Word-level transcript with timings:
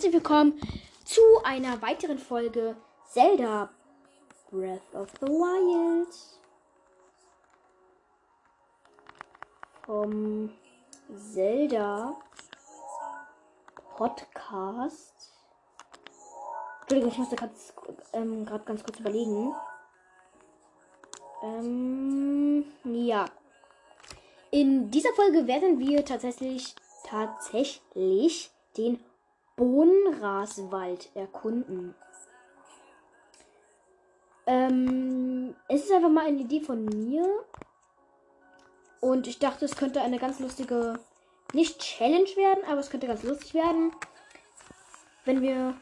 Herzlich 0.00 0.14
willkommen 0.14 0.58
zu 1.04 1.20
einer 1.44 1.82
weiteren 1.82 2.18
Folge 2.18 2.74
Zelda 3.04 3.68
Breath 4.50 4.94
of 4.94 5.10
the 5.20 5.26
Wild 5.26 6.08
vom 9.84 10.50
Zelda 11.14 12.16
Podcast. 13.98 15.34
Entschuldigung, 16.80 17.12
ich 17.12 17.18
musste 17.18 17.36
gerade 17.36 17.52
ähm, 18.14 18.46
ganz 18.46 18.82
kurz 18.82 19.00
überlegen. 19.00 19.54
Ähm, 21.42 22.64
ja. 22.84 23.26
In 24.50 24.90
dieser 24.90 25.12
Folge 25.12 25.46
werden 25.46 25.78
wir 25.78 26.02
tatsächlich 26.06 26.74
tatsächlich 27.04 28.50
den 28.78 28.98
Bohnenraswald 29.60 31.14
erkunden. 31.14 31.94
Ähm, 34.46 35.54
es 35.68 35.84
ist 35.84 35.92
einfach 35.92 36.08
mal 36.08 36.26
eine 36.26 36.40
Idee 36.40 36.62
von 36.62 36.86
mir. 36.86 37.44
Und 39.00 39.26
ich 39.26 39.38
dachte, 39.38 39.66
es 39.66 39.76
könnte 39.76 40.00
eine 40.00 40.18
ganz 40.18 40.40
lustige, 40.40 40.98
nicht 41.52 41.78
Challenge 41.78 42.28
werden, 42.36 42.64
aber 42.66 42.80
es 42.80 42.88
könnte 42.88 43.06
ganz 43.06 43.22
lustig 43.22 43.52
werden, 43.52 43.92
wenn 45.26 45.42
wir 45.42 45.74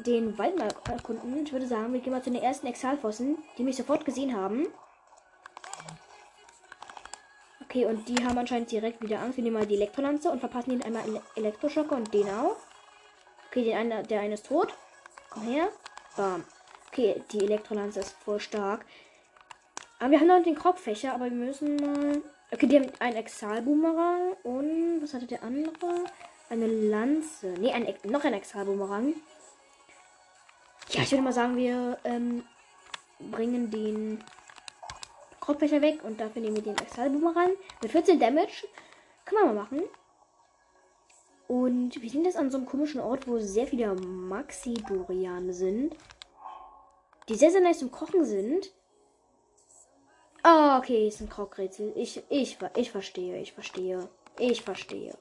den 0.00 0.36
Wald 0.36 0.58
mal 0.58 0.68
erkunden. 0.86 1.46
Ich 1.46 1.52
würde 1.52 1.66
sagen, 1.66 1.94
wir 1.94 2.00
gehen 2.00 2.12
mal 2.12 2.22
zu 2.22 2.30
den 2.30 2.42
ersten 2.42 2.66
Exalfossen, 2.66 3.38
die 3.56 3.64
mich 3.64 3.76
sofort 3.76 4.04
gesehen 4.04 4.36
haben. 4.36 4.66
Okay, 7.78 7.86
und 7.86 8.08
die 8.08 8.24
haben 8.24 8.36
anscheinend 8.36 8.72
direkt 8.72 9.00
wieder 9.02 9.20
Angst. 9.20 9.36
Wir 9.36 9.44
nehmen 9.44 9.54
mal 9.54 9.66
die 9.66 9.76
Elektrolanze 9.76 10.30
und 10.30 10.40
verpassen 10.40 10.72
ihnen 10.72 10.82
einmal 10.82 11.04
Ele 11.06 11.22
Elektroschocker 11.36 11.94
und 11.94 12.12
den 12.12 12.28
auch. 12.28 12.56
Okay, 13.48 13.62
den 13.62 13.76
eine, 13.76 14.02
der 14.02 14.20
eine 14.20 14.34
ist 14.34 14.46
tot. 14.46 14.74
Komm 15.30 15.44
her. 15.44 15.68
Bam. 16.16 16.44
Okay, 16.88 17.22
die 17.30 17.44
Elektrolanze 17.44 18.00
ist 18.00 18.16
voll 18.24 18.40
stark. 18.40 18.84
Aber 20.00 20.10
wir 20.10 20.18
haben 20.18 20.26
noch 20.26 20.42
den 20.42 20.56
Kropffächer, 20.56 21.14
aber 21.14 21.26
wir 21.26 21.36
müssen 21.36 21.76
mal. 21.76 22.20
Okay, 22.50 22.66
die 22.66 22.80
haben 22.80 22.90
einen 22.98 23.16
Exalboomerang 23.16 24.32
und 24.42 25.00
was 25.00 25.14
hatte 25.14 25.26
der 25.26 25.44
andere? 25.44 26.04
Eine 26.50 26.66
Lanze. 26.66 27.46
Ne, 27.60 27.72
ein, 27.72 27.94
noch 28.10 28.24
ein 28.24 28.34
Exalboomerang. 28.34 29.14
Ja, 30.90 31.02
ich 31.02 31.12
würde 31.12 31.22
mal 31.22 31.32
sagen, 31.32 31.56
wir 31.56 31.98
ähm, 32.02 32.42
bringen 33.20 33.70
den 33.70 34.24
Kropfbecher 35.48 35.80
weg 35.80 36.04
und 36.04 36.20
dafür 36.20 36.42
nehmen 36.42 36.56
wir 36.56 36.62
den 36.62 36.76
Exalboomerang 36.76 37.52
mit 37.80 37.90
14 37.90 38.20
Damage. 38.20 38.68
Können 39.24 39.40
wir 39.40 39.46
mal 39.46 39.62
machen. 39.62 39.82
Und 41.46 42.02
wir 42.02 42.10
sind 42.10 42.26
jetzt 42.26 42.36
an 42.36 42.50
so 42.50 42.58
einem 42.58 42.66
komischen 42.66 43.00
Ort, 43.00 43.26
wo 43.26 43.38
sehr 43.38 43.66
viele 43.66 43.94
Maxi-Doriane 43.94 45.54
sind. 45.54 45.96
Die 47.30 47.34
sehr, 47.34 47.50
sehr 47.50 47.62
nice 47.62 47.78
zum 47.78 47.90
Kochen 47.90 48.26
sind. 48.26 48.70
Ah, 50.42 50.76
oh, 50.76 50.78
okay, 50.80 51.08
ist 51.08 51.22
ein 51.22 51.30
Krogrätsel. 51.30 51.94
Ich, 51.96 52.22
ich, 52.28 52.58
ich 52.76 52.90
verstehe, 52.90 53.40
ich 53.40 53.54
verstehe. 53.54 54.06
Ich 54.38 54.60
verstehe. 54.60 55.16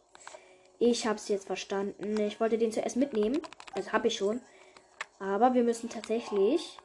Ich 0.78 1.08
hab's 1.08 1.30
jetzt 1.30 1.48
verstanden. 1.48 2.20
Ich 2.20 2.42
wollte 2.42 2.58
den 2.58 2.74
zuerst 2.74 2.98
mitnehmen. 2.98 3.42
Also 3.72 3.94
habe 3.94 4.10
ich 4.10 4.18
schon. 4.18 4.42
Aber 5.20 5.54
wir 5.54 5.64
müssen 5.64 5.88
tatsächlich 5.88 6.78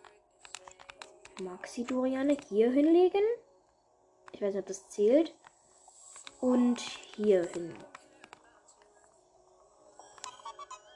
Maxi-Doriane 1.44 2.36
hier 2.48 2.70
hinlegen. 2.70 3.22
Ich 4.32 4.40
weiß 4.40 4.54
nicht, 4.54 4.62
ob 4.62 4.66
das 4.66 4.88
zählt. 4.88 5.34
Und 6.40 6.80
hier 6.80 7.44
hin. 7.44 7.74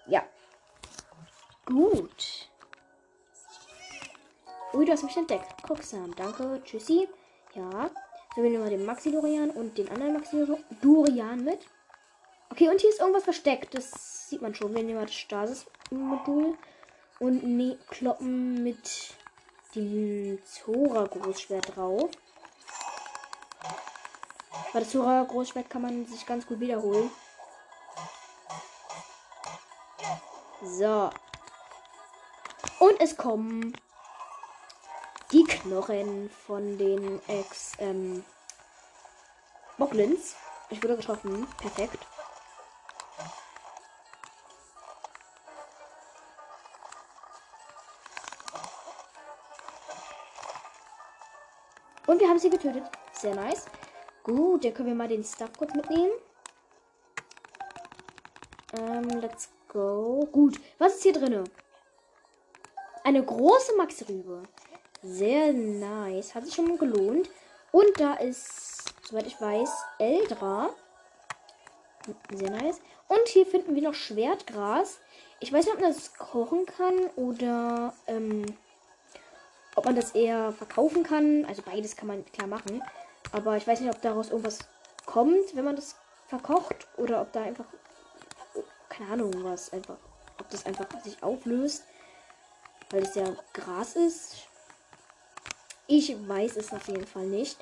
Ja. 0.06 0.24
Gut. 1.64 2.48
Ui, 4.72 4.84
du 4.84 4.92
hast 4.92 5.04
mich 5.04 5.16
entdeckt. 5.16 5.62
Gucksam. 5.66 6.14
Danke. 6.16 6.60
Tschüssi. 6.64 7.08
Ja. 7.54 7.90
So, 8.34 8.42
wir 8.42 8.50
nehmen 8.50 8.62
mal 8.62 8.70
den 8.70 8.84
Maxi-Dorian 8.84 9.50
und 9.50 9.78
den 9.78 9.88
anderen 9.88 10.14
Maxi-Dorian 10.14 11.44
mit. 11.44 11.60
Okay, 12.50 12.68
und 12.68 12.80
hier 12.80 12.90
ist 12.90 13.00
irgendwas 13.00 13.24
versteckt. 13.24 13.74
Das 13.74 14.28
sieht 14.28 14.42
man 14.42 14.54
schon. 14.54 14.74
Wir 14.74 14.82
nehmen 14.82 14.98
mal 14.98 15.06
das 15.06 15.14
Stasis-Modul 15.14 16.56
und 17.18 17.44
ne 17.44 17.78
kloppen 17.88 18.62
mit 18.62 19.14
dem 19.76 20.38
Zora-Großschwert 20.44 21.76
drauf. 21.76 22.10
Bei 24.72 24.80
das 24.80 24.90
Zora-Großschwert 24.90 25.70
kann 25.70 25.82
man 25.82 26.06
sich 26.06 26.26
ganz 26.26 26.46
gut 26.46 26.60
wiederholen. 26.60 27.10
So. 30.62 31.10
Und 32.78 33.00
es 33.00 33.16
kommen 33.16 33.76
die 35.32 35.44
Knochen 35.44 36.30
von 36.46 36.78
den 36.78 37.20
Ex 37.28 37.72
ähm, 37.78 38.24
Boglins. 39.78 40.36
Ich 40.70 40.82
wurde 40.82 40.96
getroffen. 40.96 41.46
Perfekt. 41.58 41.98
Und 52.06 52.20
wir 52.20 52.28
haben 52.28 52.38
sie 52.38 52.50
getötet. 52.50 52.84
Sehr 53.12 53.34
nice. 53.34 53.66
Gut, 54.22 54.64
dann 54.64 54.74
können 54.74 54.88
wir 54.88 54.94
mal 54.94 55.08
den 55.08 55.24
Stuff 55.24 55.50
kurz 55.56 55.74
mitnehmen. 55.74 56.12
Ähm, 58.78 59.08
let's 59.20 59.50
go. 59.68 60.26
Gut, 60.30 60.60
was 60.78 60.94
ist 60.94 61.02
hier 61.02 61.12
drin? 61.12 61.44
Eine 63.04 63.24
große 63.24 63.76
Max-Rübe. 63.76 64.42
Sehr 65.02 65.52
nice. 65.52 66.34
Hat 66.34 66.44
sich 66.44 66.54
schon 66.54 66.68
mal 66.68 66.78
gelohnt. 66.78 67.30
Und 67.72 68.00
da 68.00 68.14
ist, 68.14 68.94
soweit 69.06 69.26
ich 69.26 69.40
weiß, 69.40 69.70
Eldra. 69.98 70.70
Sehr 72.32 72.50
nice. 72.50 72.80
Und 73.08 73.28
hier 73.28 73.46
finden 73.46 73.74
wir 73.74 73.82
noch 73.82 73.94
Schwertgras. 73.94 74.98
Ich 75.40 75.52
weiß 75.52 75.66
nicht, 75.66 75.74
ob 75.74 75.80
man 75.80 75.92
das 75.92 76.14
kochen 76.14 76.66
kann 76.66 77.06
oder 77.16 77.94
ähm, 78.06 78.46
ob 79.76 79.84
man 79.84 79.94
das 79.94 80.12
eher 80.12 80.52
verkaufen 80.52 81.04
kann. 81.04 81.44
Also 81.44 81.62
beides 81.62 81.96
kann 81.96 82.08
man 82.08 82.24
klar 82.32 82.48
machen. 82.48 82.82
Aber 83.30 83.56
ich 83.56 83.66
weiß 83.66 83.80
nicht, 83.80 83.94
ob 83.94 84.00
daraus 84.02 84.30
irgendwas 84.30 84.60
kommt, 85.04 85.54
wenn 85.54 85.64
man 85.64 85.76
das 85.76 85.94
verkocht. 86.28 86.88
Oder 86.96 87.20
ob 87.20 87.32
da 87.32 87.42
einfach. 87.42 87.66
Keine 88.88 89.12
Ahnung, 89.12 89.32
was 89.44 89.72
einfach. 89.72 89.98
Ob 90.40 90.50
das 90.50 90.66
einfach 90.66 90.86
sich 91.04 91.22
auflöst. 91.22 91.84
Weil 92.90 93.02
es 93.02 93.14
ja 93.14 93.24
Gras 93.52 93.94
ist. 93.94 94.48
Ich 95.86 96.16
weiß 96.26 96.56
es 96.56 96.72
auf 96.72 96.88
jeden 96.88 97.06
Fall 97.06 97.26
nicht. 97.26 97.58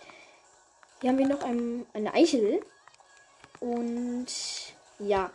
Hier 1.00 1.10
haben 1.10 1.18
wir 1.18 1.28
noch 1.28 1.42
ein, 1.42 1.84
eine 1.92 2.14
Eichel. 2.14 2.64
Und 3.60 4.26
ja. 5.00 5.30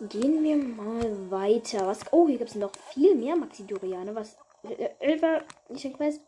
Gehen 0.00 0.42
wir 0.42 0.56
mal 0.56 1.30
weiter. 1.30 1.86
Was, 1.86 2.00
oh, 2.10 2.26
hier 2.26 2.38
gibt 2.38 2.50
es 2.50 2.56
noch 2.56 2.72
viel 2.92 3.14
mehr 3.14 3.36
Maxi-Doriane. 3.36 4.12
Was 4.16 4.36
Elfer, 5.00 5.42
ich 5.68 5.98
weiß. 5.98 6.20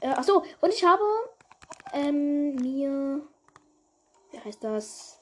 Äh, 0.00 0.08
achso, 0.08 0.42
und 0.60 0.72
ich 0.72 0.84
habe 0.84 1.04
ähm, 1.92 2.54
mir. 2.56 3.22
Wie 4.30 4.40
heißt 4.40 4.62
das? 4.64 5.18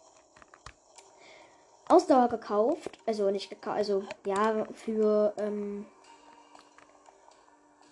Ausdauer 1.88 2.28
gekauft. 2.28 2.90
Also 3.06 3.30
nicht 3.30 3.50
gekauft, 3.50 3.76
also 3.76 4.04
ja, 4.24 4.64
für 4.72 5.32
ähm, 5.38 5.86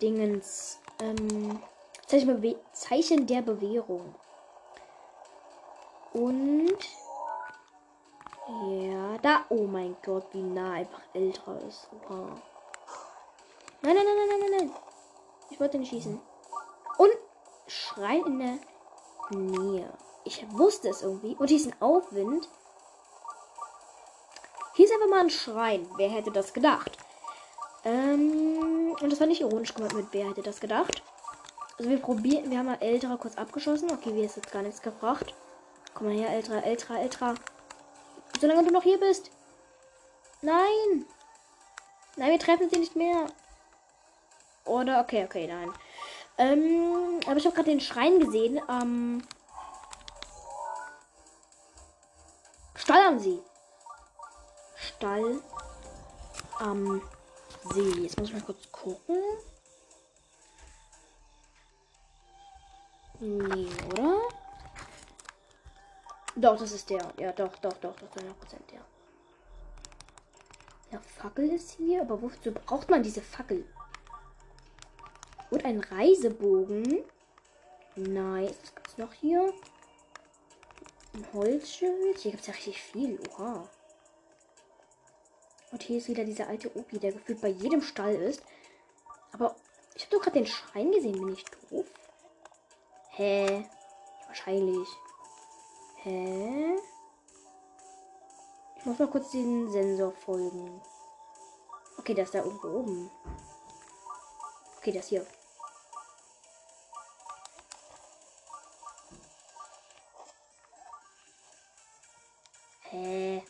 Dingens. 0.01 0.79
Ähm, 1.01 1.59
Zeichen, 2.07 2.55
Zeichen 2.71 3.27
der 3.27 3.41
Bewährung. 3.41 4.15
Und. 6.13 6.77
Ja, 8.47 9.17
da. 9.21 9.45
Oh 9.49 9.63
mein 9.63 9.97
Gott, 10.05 10.27
wie 10.31 10.43
nah 10.43 10.73
einfach 10.73 11.01
älter 11.13 11.59
ist. 11.67 11.89
Wow. 12.07 12.39
Nein, 13.85 13.95
nein, 13.95 14.05
nein, 14.05 14.27
nein, 14.27 14.39
nein, 14.39 14.57
nein. 14.57 14.71
Ich 15.51 15.59
wollte 15.59 15.77
nicht 15.77 15.89
schießen. 15.89 16.19
Und 16.97 17.11
Schrein 17.67 18.25
in 18.25 18.39
der 18.39 18.57
Nähe. 19.29 19.93
Ich 20.23 20.43
wusste 20.49 20.89
es 20.89 21.03
irgendwie. 21.03 21.35
Und 21.35 21.49
hier 21.49 21.57
ist 21.57 21.67
ein 21.67 21.79
Aufwind. 21.79 22.49
Hier 24.73 24.85
ist 24.85 24.91
einfach 24.91 25.07
mal 25.07 25.19
ein 25.19 25.29
Schrein. 25.29 25.87
Wer 25.97 26.09
hätte 26.09 26.31
das 26.31 26.51
gedacht? 26.51 26.97
Ähm, 27.83 28.95
und 28.99 29.11
das 29.11 29.19
war 29.19 29.27
nicht 29.27 29.41
ironisch 29.41 29.75
gemeint 29.75 29.93
mit 29.93 30.07
wer 30.13 30.29
hätte 30.29 30.41
das 30.41 30.59
gedacht. 30.59 31.03
Also 31.77 31.91
wir 31.91 32.01
probieren, 32.01 32.49
wir 32.49 32.57
haben 32.57 32.65
mal 32.65 32.81
Älterer 32.81 33.17
kurz 33.17 33.37
abgeschossen. 33.37 33.91
Okay, 33.91 34.15
wir 34.15 34.23
ist 34.23 34.37
jetzt 34.37 34.51
gar 34.51 34.63
nichts 34.63 34.81
gebracht. 34.81 35.35
Komm 35.93 36.07
mal 36.07 36.15
her, 36.15 36.29
Älterer, 36.29 36.63
Älterer, 36.63 37.01
Älterer. 37.01 37.35
Solange 38.41 38.63
du 38.63 38.73
noch 38.73 38.83
hier 38.83 38.99
bist. 38.99 39.29
Nein. 40.41 41.05
Nein, 42.15 42.31
wir 42.31 42.39
treffen 42.39 42.67
sie 42.67 42.79
nicht 42.79 42.95
mehr. 42.95 43.27
Oder, 44.65 45.01
okay, 45.01 45.25
okay, 45.25 45.47
nein. 45.47 45.71
Ähm, 46.37 47.19
aber 47.27 47.37
ich 47.37 47.45
habe 47.45 47.55
gerade 47.55 47.69
den 47.69 47.79
Schrein 47.79 48.19
gesehen. 48.19 48.59
Ähm, 48.69 49.23
Steuern 52.85 53.19
Sie. 53.19 53.41
Stall 54.75 55.41
am 56.59 57.01
See. 57.73 58.01
Jetzt 58.01 58.19
muss 58.19 58.27
ich 58.27 58.35
mal 58.35 58.43
kurz 58.43 58.71
gucken. 58.71 59.17
Nee, 63.19 63.69
oder? 63.87 64.19
Doch, 66.35 66.59
das 66.59 66.73
ist 66.73 66.89
der. 66.89 67.11
Ja, 67.17 67.31
doch, 67.31 67.55
doch, 67.57 67.73
doch, 67.73 67.95
doch, 67.95 68.09
100% 68.09 68.33
der. 68.71 68.81
Ja, 70.91 70.99
Fackel 70.99 71.49
ist 71.53 71.71
hier, 71.71 72.01
aber 72.01 72.21
wozu 72.21 72.51
braucht 72.51 72.89
man 72.89 73.01
diese 73.01 73.21
Fackel? 73.21 73.65
Und 75.51 75.65
ein 75.65 75.79
Reisebogen. 75.79 77.03
Nice. 77.95 78.55
Was 78.61 78.75
gibt's 78.75 78.97
noch 78.97 79.13
hier? 79.13 79.53
Ein 81.13 81.25
Holzschild. 81.33 82.17
Hier 82.19 82.31
gibt 82.31 82.41
es 82.41 82.47
ja 82.47 82.53
richtig 82.53 82.81
viel. 82.81 83.19
Oha. 83.29 83.69
Und 85.71 85.83
hier 85.83 85.97
ist 85.97 86.07
wieder 86.07 86.23
dieser 86.23 86.47
alte 86.47 86.75
Opi, 86.75 86.99
der 86.99 87.11
gefühlt 87.11 87.41
bei 87.41 87.49
jedem 87.49 87.81
Stall 87.81 88.15
ist. 88.15 88.41
Aber 89.31 89.55
ich 89.95 90.03
habe 90.03 90.15
doch 90.15 90.23
gerade 90.23 90.39
den 90.39 90.47
Schrein 90.47 90.91
gesehen. 90.91 91.19
Bin 91.19 91.33
ich 91.33 91.45
doof? 91.69 91.85
Hä? 93.11 93.69
Wahrscheinlich. 94.27 94.87
Hä? 96.03 96.75
Ich 98.77 98.85
muss 98.85 98.99
mal 98.99 99.07
kurz 99.07 99.31
den 99.31 99.71
Sensor 99.71 100.11
folgen. 100.11 100.81
Okay, 101.97 102.13
das 102.13 102.25
ist 102.25 102.35
da 102.35 102.43
irgendwo 102.43 102.67
oben. 102.67 103.09
Okay, 104.85 104.93
das 104.93 105.07
hier. 105.07 105.25
Hä? 112.91 113.43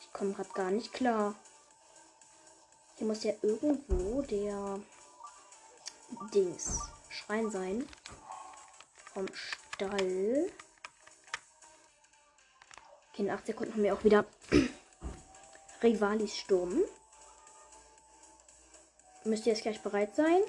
Ich 0.00 0.12
komme 0.12 0.34
gerade 0.34 0.48
gar 0.50 0.70
nicht 0.70 0.92
klar. 0.92 1.34
Hier 2.94 3.08
muss 3.08 3.24
ja 3.24 3.32
irgendwo 3.42 4.22
der 4.22 4.78
Dings 6.32 6.78
Schrein 7.08 7.50
sein. 7.50 7.88
Vom 9.14 9.26
Stall. 9.34 10.52
Okay, 13.10 13.22
in 13.22 13.30
8 13.30 13.46
Sekunden 13.46 13.72
haben 13.72 13.82
wir 13.82 13.94
auch 13.94 14.04
wieder 14.04 14.24
Rivalis 15.82 16.36
Sturm. 16.36 16.84
Müsst 19.26 19.44
ihr 19.44 19.54
jetzt 19.54 19.62
gleich 19.62 19.80
bereit 19.82 20.14
sein? 20.14 20.40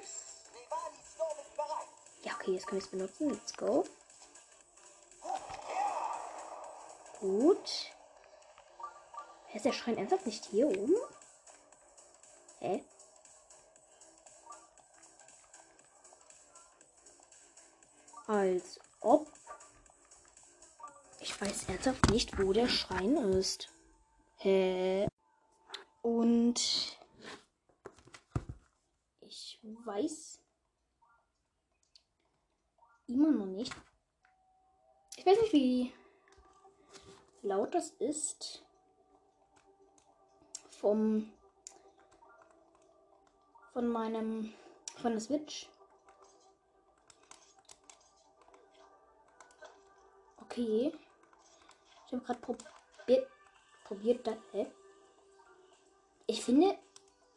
Ja, 2.24 2.33
okay, 2.35 2.51
jetzt 2.51 2.68
können 2.68 2.79
wir 2.79 2.85
es 2.85 2.91
benutzen. 2.91 3.29
Let's 3.31 3.53
go. 3.57 3.85
Gut. 7.19 7.91
Ist 9.56 9.65
der 9.65 9.74
Schrein 9.74 9.97
ernsthaft 9.97 10.27
nicht 10.27 10.45
hier 10.45 10.68
oben? 10.68 10.94
Hä? 12.59 12.83
Als 18.27 18.80
ob. 19.00 19.31
Ich 21.19 21.41
weiß 21.41 21.63
ernsthaft 21.69 22.12
nicht, 22.12 22.38
wo 22.38 22.53
der 22.53 22.68
Schrein 22.68 23.18
ist. 23.18 23.69
Hä? 24.35 25.07
Und 26.03 26.96
weiß 29.85 30.41
immer 33.07 33.31
noch 33.31 33.45
nicht. 33.45 33.73
Ich 35.17 35.25
weiß 35.25 35.41
nicht, 35.41 35.53
wie 35.53 35.93
laut 37.41 37.73
das 37.73 37.89
ist 37.91 38.63
vom 40.69 41.31
von 43.73 43.87
meinem 43.87 44.53
von 45.01 45.11
der 45.11 45.21
Switch. 45.21 45.69
Okay. 50.41 50.91
Ich 52.05 52.13
habe 52.13 52.23
gerade 52.23 52.39
probiert 52.39 53.31
probiert 53.83 54.27
das. 54.27 54.37
Hä? 54.51 54.67
Ich 56.25 56.43
finde. 56.43 56.77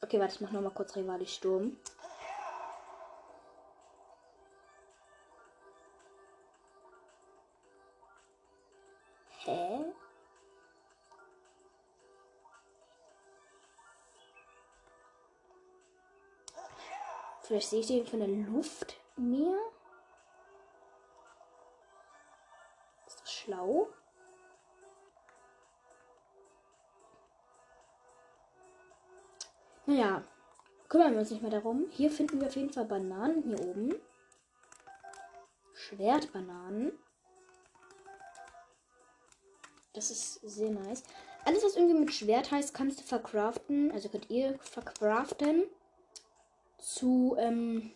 Okay, 0.02 0.18
warte, 0.18 0.34
ich 0.34 0.40
mach 0.40 0.50
noch 0.50 0.62
mal 0.62 0.70
kurz 0.70 0.96
Rivali 0.96 1.26
Sturm. 1.26 1.76
Vielleicht 17.50 17.70
sehe 17.70 17.80
ich 17.80 17.88
den 17.88 18.06
von 18.06 18.20
der 18.20 18.28
Luft 18.28 18.96
mehr. 19.16 19.58
Ist 23.08 23.20
das 23.20 23.32
schlau? 23.32 23.88
Naja, 29.84 30.22
kümmern 30.88 31.14
wir 31.14 31.18
uns 31.18 31.32
nicht 31.32 31.42
mehr 31.42 31.50
darum. 31.50 31.88
Hier 31.90 32.12
finden 32.12 32.40
wir 32.40 32.46
auf 32.46 32.54
jeden 32.54 32.72
Fall 32.72 32.84
Bananen 32.84 33.42
hier 33.42 33.58
oben. 33.58 33.96
Schwertbananen. 35.74 36.96
Das 39.92 40.12
ist 40.12 40.34
sehr 40.34 40.70
nice. 40.70 41.02
Alles, 41.44 41.64
was 41.64 41.74
irgendwie 41.74 41.98
mit 41.98 42.12
Schwert 42.12 42.52
heißt, 42.52 42.74
kannst 42.74 43.00
du 43.00 43.02
verkraften. 43.02 43.90
Also 43.90 44.08
könnt 44.08 44.30
ihr 44.30 44.56
verkraften. 44.60 45.64
Zu, 46.80 47.36
ähm, 47.38 47.92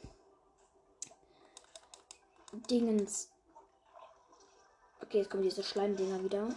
Dingens. 2.70 3.30
Okay, 5.02 5.18
jetzt 5.18 5.30
kommen 5.30 5.42
diese 5.42 5.62
Schleimdinger 5.62 6.22
wieder. 6.22 6.48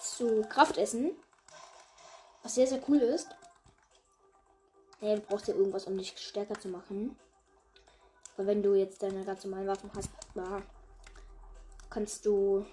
Zu 0.00 0.42
Kraftessen. 0.48 1.12
Was 2.42 2.54
sehr, 2.54 2.66
sehr 2.66 2.82
cool 2.88 2.98
ist. 2.98 3.28
Hey, 5.00 5.16
du 5.16 5.22
brauchst 5.22 5.48
ja 5.48 5.54
irgendwas, 5.54 5.86
um 5.86 5.96
dich 5.96 6.16
stärker 6.18 6.58
zu 6.60 6.68
machen. 6.68 7.16
Weil 8.36 8.46
wenn 8.46 8.62
du 8.62 8.74
jetzt 8.74 9.02
deine 9.02 9.24
ganz 9.24 9.44
normalen 9.44 9.68
Waffen 9.68 9.90
hast, 9.94 10.10
na, 10.34 10.62
kannst 11.88 12.26
du 12.26 12.66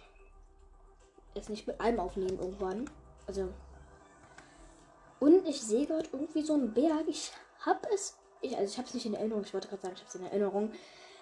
es 1.34 1.50
nicht 1.50 1.66
mit 1.66 1.80
allem 1.80 2.00
aufnehmen 2.00 2.40
irgendwann. 2.40 2.90
Also. 3.26 3.54
Und 5.26 5.48
ich 5.48 5.60
sehe 5.60 5.88
gerade 5.88 6.08
irgendwie 6.14 6.44
so 6.44 6.54
einen 6.54 6.72
Berg. 6.72 7.08
Ich 7.08 7.32
habe 7.62 7.80
es. 7.92 8.16
Ich, 8.42 8.56
also 8.56 8.72
ich 8.72 8.78
habe 8.78 8.88
es 8.88 8.94
nicht 8.94 9.08
in 9.08 9.16
Erinnerung. 9.16 9.42
Ich 9.44 9.56
wollte 9.56 9.68
gerade 9.68 9.82
sagen, 9.82 9.96
ich 9.96 10.02
habe 10.02 10.10
es 10.10 10.16
in 10.16 10.24
Erinnerung. 10.24 10.72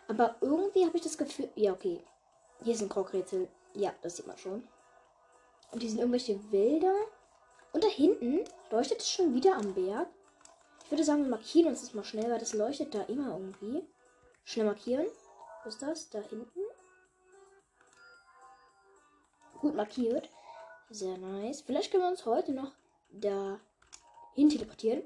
Aber 0.09 0.35
irgendwie 0.41 0.85
habe 0.85 0.97
ich 0.97 1.03
das 1.03 1.17
Gefühl. 1.17 1.47
Ja, 1.55 1.71
okay. 1.71 2.03
Hier 2.61 2.73
ist 2.73 2.81
ein 2.81 2.89
Krogrätsel. 2.89 3.47
Ja, 3.73 3.93
das 4.01 4.17
sieht 4.17 4.27
man 4.27 4.37
schon. 4.37 4.67
Und 5.71 5.79
hier 5.79 5.89
sind 5.89 5.99
irgendwelche 5.99 6.37
Wälder. 6.51 6.93
Und 7.71 7.85
da 7.85 7.87
hinten 7.87 8.43
leuchtet 8.71 8.99
es 8.99 9.09
schon 9.09 9.33
wieder 9.35 9.55
am 9.55 9.73
Berg. 9.73 10.09
Ich 10.83 10.91
würde 10.91 11.05
sagen, 11.05 11.23
wir 11.23 11.29
markieren 11.29 11.69
uns 11.69 11.79
das 11.79 11.93
mal 11.93 12.03
schnell, 12.03 12.29
weil 12.29 12.39
das 12.39 12.53
leuchtet 12.53 12.93
da 12.93 13.03
immer 13.03 13.37
irgendwie. 13.37 13.87
Schnell 14.43 14.65
markieren. 14.65 15.07
Wo 15.63 15.69
ist 15.69 15.81
das? 15.81 16.09
Da 16.09 16.19
hinten. 16.19 16.59
Gut 19.61 19.75
markiert. 19.75 20.29
Sehr 20.89 21.17
nice. 21.17 21.61
Vielleicht 21.61 21.89
können 21.89 22.03
wir 22.03 22.09
uns 22.09 22.25
heute 22.25 22.51
noch 22.51 22.73
dahin 24.33 24.49
teleportieren. 24.49 25.03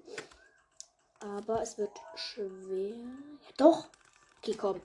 Aber 1.19 1.61
es 1.61 1.77
wird 1.77 1.91
schwer. 2.15 2.95
Ja, 2.95 3.51
doch. 3.57 3.87
Okay, 4.39 4.55
komm. 4.55 4.81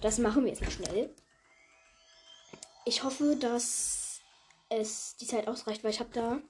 Das 0.00 0.18
machen 0.18 0.44
wir 0.44 0.50
jetzt 0.50 0.62
mal 0.62 0.70
schnell. 0.70 1.14
Ich 2.84 3.02
hoffe, 3.02 3.36
dass 3.36 4.20
es 4.68 5.16
die 5.16 5.26
Zeit 5.26 5.48
ausreicht, 5.48 5.84
weil 5.84 5.90
ich 5.90 6.00
habe 6.00 6.10
da 6.12 6.40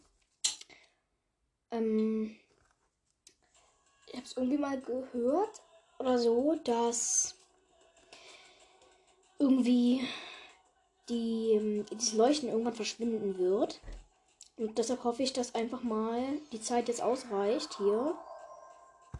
ähm, 1.70 2.36
ich 4.06 4.14
habe 4.14 4.24
es 4.24 4.36
irgendwie 4.36 4.58
mal 4.58 4.80
gehört 4.80 5.62
oder 5.98 6.18
so, 6.18 6.56
dass 6.64 7.34
irgendwie 9.38 10.06
die, 11.08 11.52
ähm, 11.52 11.86
dieses 11.92 12.14
Leuchten 12.14 12.48
irgendwann 12.48 12.74
verschwinden 12.74 13.38
wird. 13.38 13.80
Und 14.56 14.78
deshalb 14.78 15.04
hoffe 15.04 15.22
ich, 15.22 15.32
dass 15.32 15.54
einfach 15.54 15.82
mal 15.82 16.22
die 16.52 16.60
Zeit 16.60 16.88
jetzt 16.88 17.02
ausreicht 17.02 17.76
hier. 17.76 18.16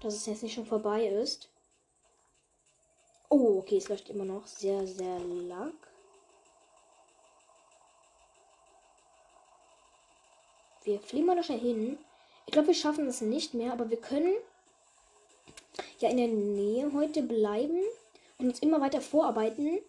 Dass 0.00 0.14
es 0.14 0.26
jetzt 0.26 0.42
nicht 0.42 0.54
schon 0.54 0.66
vorbei 0.66 1.06
ist. 1.06 1.50
Oh, 3.28 3.58
okay, 3.58 3.78
es 3.78 3.88
leuchtet 3.88 4.10
immer 4.10 4.24
noch 4.24 4.46
sehr, 4.46 4.86
sehr 4.86 5.18
lang. 5.18 5.72
Wir 10.84 11.00
fliegen 11.00 11.26
mal 11.26 11.34
noch 11.34 11.44
schnell 11.44 11.58
hin. 11.58 11.98
Ich 12.46 12.52
glaube, 12.52 12.68
wir 12.68 12.74
schaffen 12.74 13.06
das 13.06 13.20
nicht 13.20 13.54
mehr, 13.54 13.72
aber 13.72 13.90
wir 13.90 14.00
können 14.00 14.36
ja 15.98 16.08
in 16.10 16.16
der 16.16 16.28
Nähe 16.28 16.92
heute 16.92 17.22
bleiben 17.22 17.82
und 18.38 18.46
uns 18.46 18.60
immer 18.60 18.80
weiter 18.80 19.00
vorarbeiten. 19.00 19.80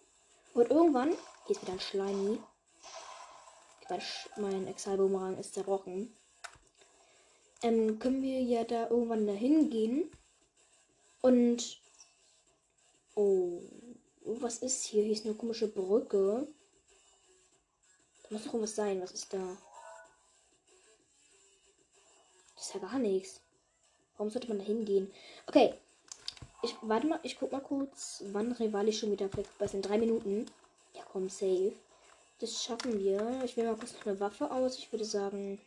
Und 0.54 0.70
irgendwann. 0.70 1.10
Hier 1.46 1.56
ist 1.56 1.62
wieder 1.62 1.74
ein 1.74 1.80
Schleimi. 1.80 2.40
Mein, 3.88 4.02
mein 4.36 4.66
Exile-Boomerang 4.66 5.38
ist 5.38 5.54
zerbrochen. 5.54 6.14
Ähm, 7.62 7.98
können 7.98 8.22
wir 8.22 8.40
ja 8.42 8.64
da 8.64 8.88
irgendwann 8.88 9.26
dahin 9.26 9.70
gehen. 9.70 10.10
Und. 11.20 11.80
Oh. 13.14 13.62
Was 14.24 14.58
ist 14.58 14.84
hier? 14.84 15.02
Hier 15.02 15.12
ist 15.12 15.24
eine 15.24 15.34
komische 15.34 15.68
Brücke. 15.68 16.46
Da 18.22 18.28
muss 18.30 18.44
doch 18.44 18.52
irgendwas 18.52 18.76
sein. 18.76 19.00
Was 19.00 19.12
ist 19.12 19.32
da? 19.32 19.56
Das 22.54 22.66
ist 22.66 22.74
ja 22.74 22.80
gar 22.80 22.98
nichts. 22.98 23.40
Warum 24.16 24.30
sollte 24.30 24.48
man 24.48 24.58
da 24.58 24.64
hingehen? 24.64 25.10
Okay. 25.46 25.74
Ich 26.62 26.74
warte 26.82 27.06
mal, 27.06 27.20
ich 27.22 27.38
guck 27.38 27.52
mal 27.52 27.60
kurz, 27.60 28.22
wann 28.32 28.52
Rivali 28.52 28.92
schon 28.92 29.12
wieder 29.12 29.28
verfügbar 29.28 29.66
ist. 29.66 29.74
In 29.74 29.82
drei 29.82 29.96
Minuten. 29.96 30.44
Ja, 30.92 31.02
komm, 31.10 31.28
safe. 31.28 31.72
Das 32.40 32.62
schaffen 32.62 32.98
wir. 33.00 33.42
Ich 33.44 33.56
wähle 33.56 33.72
mal 33.72 33.76
kurz 33.78 33.94
noch 33.94 34.06
eine 34.06 34.20
Waffe 34.20 34.50
aus. 34.50 34.78
Ich 34.78 34.92
würde 34.92 35.04
sagen, 35.04 35.60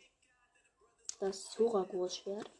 das 1.20 1.50
Zora 1.50 1.82
Großschwert. 1.82 2.50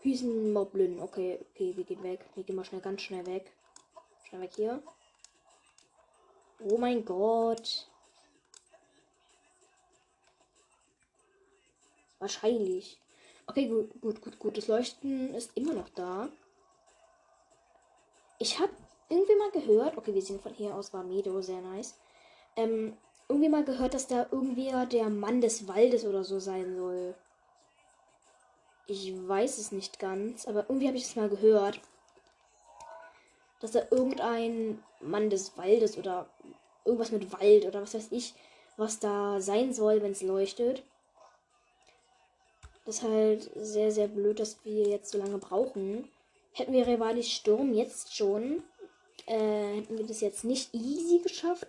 Hier 0.00 0.14
ist 0.14 0.22
ein 0.22 0.52
Moblin. 0.52 1.00
Okay, 1.00 1.38
okay, 1.50 1.76
wir 1.76 1.84
gehen 1.84 2.02
weg. 2.02 2.24
Wir 2.34 2.44
gehen 2.44 2.56
mal 2.56 2.64
schnell, 2.64 2.80
ganz 2.80 3.02
schnell 3.02 3.26
weg. 3.26 3.52
Schnell 4.24 4.42
weg 4.42 4.52
hier. 4.54 4.82
Oh 6.60 6.78
mein 6.78 7.04
Gott. 7.04 7.88
Wahrscheinlich. 12.20 13.00
Okay, 13.48 13.66
gut, 13.66 14.00
gut, 14.00 14.20
gut, 14.22 14.38
gut. 14.38 14.56
Das 14.56 14.68
Leuchten 14.68 15.34
ist 15.34 15.56
immer 15.56 15.74
noch 15.74 15.88
da. 15.88 16.28
Ich 18.38 18.60
habe 18.60 18.72
irgendwie 19.12 19.36
mal 19.36 19.50
gehört, 19.50 19.96
okay, 19.96 20.14
wir 20.14 20.22
sehen 20.22 20.40
von 20.40 20.54
hier 20.54 20.74
aus 20.74 20.92
war 20.92 21.04
Medo, 21.04 21.40
sehr 21.42 21.60
nice. 21.60 21.94
Ähm, 22.56 22.96
irgendwie 23.28 23.48
mal 23.48 23.64
gehört, 23.64 23.94
dass 23.94 24.06
da 24.06 24.26
irgendwer 24.30 24.86
der 24.86 25.08
Mann 25.08 25.40
des 25.40 25.68
Waldes 25.68 26.04
oder 26.04 26.24
so 26.24 26.38
sein 26.38 26.76
soll. 26.76 27.14
Ich 28.86 29.12
weiß 29.28 29.58
es 29.58 29.72
nicht 29.72 29.98
ganz, 29.98 30.46
aber 30.46 30.64
irgendwie 30.68 30.88
habe 30.88 30.96
ich 30.96 31.04
es 31.04 31.16
mal 31.16 31.28
gehört. 31.28 31.80
Dass 33.60 33.72
da 33.72 33.82
irgendein 33.90 34.82
Mann 35.00 35.30
des 35.30 35.56
Waldes 35.56 35.96
oder 35.96 36.28
irgendwas 36.84 37.12
mit 37.12 37.32
Wald 37.32 37.64
oder 37.64 37.82
was 37.82 37.94
weiß 37.94 38.08
ich, 38.10 38.34
was 38.76 38.98
da 38.98 39.40
sein 39.40 39.72
soll, 39.72 40.02
wenn 40.02 40.12
es 40.12 40.22
leuchtet. 40.22 40.82
Das 42.84 42.96
ist 42.96 43.02
halt 43.02 43.50
sehr, 43.54 43.92
sehr 43.92 44.08
blöd, 44.08 44.40
dass 44.40 44.64
wir 44.64 44.88
jetzt 44.88 45.12
so 45.12 45.18
lange 45.18 45.38
brauchen. 45.38 46.08
Hätten 46.52 46.72
wir 46.72 46.86
Rivalis 46.86 47.30
Sturm 47.30 47.72
jetzt 47.72 48.16
schon, 48.16 48.64
äh, 49.26 49.76
hätten 49.76 49.98
wir 49.98 50.06
das 50.06 50.20
jetzt 50.20 50.44
nicht 50.44 50.74
easy 50.74 51.18
geschafft. 51.18 51.68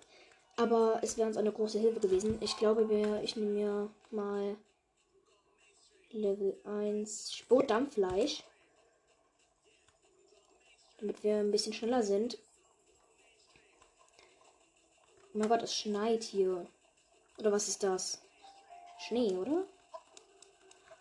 Aber 0.55 0.99
es 1.01 1.17
wäre 1.17 1.27
uns 1.27 1.37
eine 1.37 1.51
große 1.51 1.79
Hilfe 1.79 1.99
gewesen. 1.99 2.37
Ich 2.41 2.57
glaube, 2.57 2.87
wir, 2.89 3.23
ich 3.23 3.35
nehme 3.35 3.51
mir 3.51 3.89
mal 4.11 4.55
Level 6.11 6.55
1 6.63 7.33
Spotdampffleisch. 7.33 8.43
Damit 10.99 11.23
wir 11.23 11.37
ein 11.37 11.51
bisschen 11.51 11.73
schneller 11.73 12.03
sind. 12.03 12.37
Oh 15.33 15.39
mein 15.39 15.49
Gott, 15.49 15.63
es 15.63 15.75
schneit 15.75 16.23
hier. 16.23 16.67
Oder 17.39 17.51
was 17.51 17.67
ist 17.67 17.81
das? 17.81 18.21
Schnee, 18.99 19.35
oder? 19.35 19.65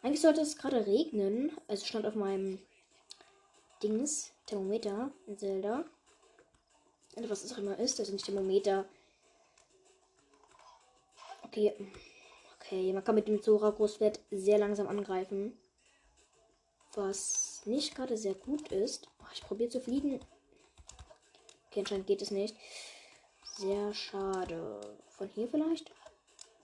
Eigentlich 0.03 0.23
sollte 0.23 0.41
es 0.41 0.57
gerade 0.57 0.87
regnen. 0.87 1.53
Also 1.69 1.85
stand 1.85 2.07
auf 2.07 2.15
meinem 2.15 2.59
Dings, 3.83 4.33
Thermometer 4.47 5.11
in 5.27 5.39
Zelda. 5.39 5.85
Und 7.15 7.29
was 7.29 7.45
es 7.45 7.53
auch 7.53 7.59
immer 7.59 7.79
ist, 7.79 8.01
also 8.01 8.13
nicht 8.13 8.25
Thermometer. 8.25 8.87
Okay. 11.43 11.75
Okay, 12.57 12.93
man 12.93 13.05
kann 13.05 13.17
mit 13.17 13.29
dem 13.29 13.43
Zora 13.43 13.71
Großwert 13.71 14.21
sehr 14.31 14.59
langsam 14.59 14.89
angreifen. 14.89 15.59
Was 16.95 17.63
nicht 17.65 17.95
gerade 17.95 18.17
sehr 18.17 18.35
gut 18.35 18.73
ist. 18.73 19.09
Oh, 19.21 19.27
ich 19.33 19.43
probiere 19.43 19.71
zu 19.71 19.81
fliegen. 19.81 20.21
Okay, 21.69 21.81
anscheinend 21.81 22.07
geht 22.07 22.23
es 22.23 22.31
nicht. 22.31 22.57
Sehr 23.57 23.93
schade. 23.93 24.81
Von 25.09 25.29
hier 25.29 25.49
vielleicht? 25.49 25.91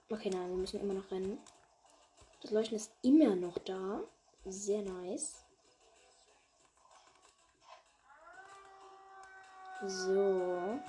Okay, 0.09 0.29
nein, 0.29 0.49
wir 0.49 0.57
müssen 0.57 0.79
immer 0.79 0.95
noch 0.95 1.11
rennen. 1.11 1.37
Das 2.41 2.51
Leuchten 2.51 2.77
ist 2.77 2.91
immer 3.03 3.35
noch 3.35 3.57
da. 3.59 4.03
Sehr 4.45 4.81
nice. 4.81 5.43
So. 9.85 10.79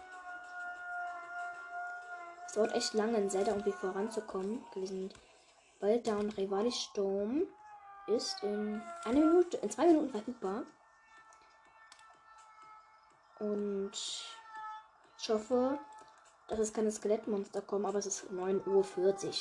Es 2.47 2.55
dauert 2.55 2.75
echt 2.75 2.95
lange 2.95 3.19
in 3.19 3.31
Zelda 3.31 3.53
irgendwie 3.53 3.73
voranzukommen. 3.73 4.65
Wir 4.75 4.87
sind 4.87 5.15
bald 5.79 6.07
da 6.07 6.17
und 6.17 6.37
Rivali 6.37 6.73
Sturm 6.73 7.47
ist 8.09 8.43
in 8.43 8.83
einer 9.05 9.21
Minute, 9.21 9.57
in 9.59 9.71
zwei 9.71 9.87
Minuten 9.87 10.11
verfügbar. 10.11 10.65
Und 13.39 13.93
ich 13.93 15.29
hoffe, 15.29 15.79
dass 16.49 16.59
es 16.59 16.73
keine 16.73 16.91
Skelettmonster 16.91 17.63
kommen, 17.63 17.87
aber 17.87 17.99
es 17.99 18.07
ist 18.07 18.25
9.40 18.33 18.67
Uhr. 18.67 19.35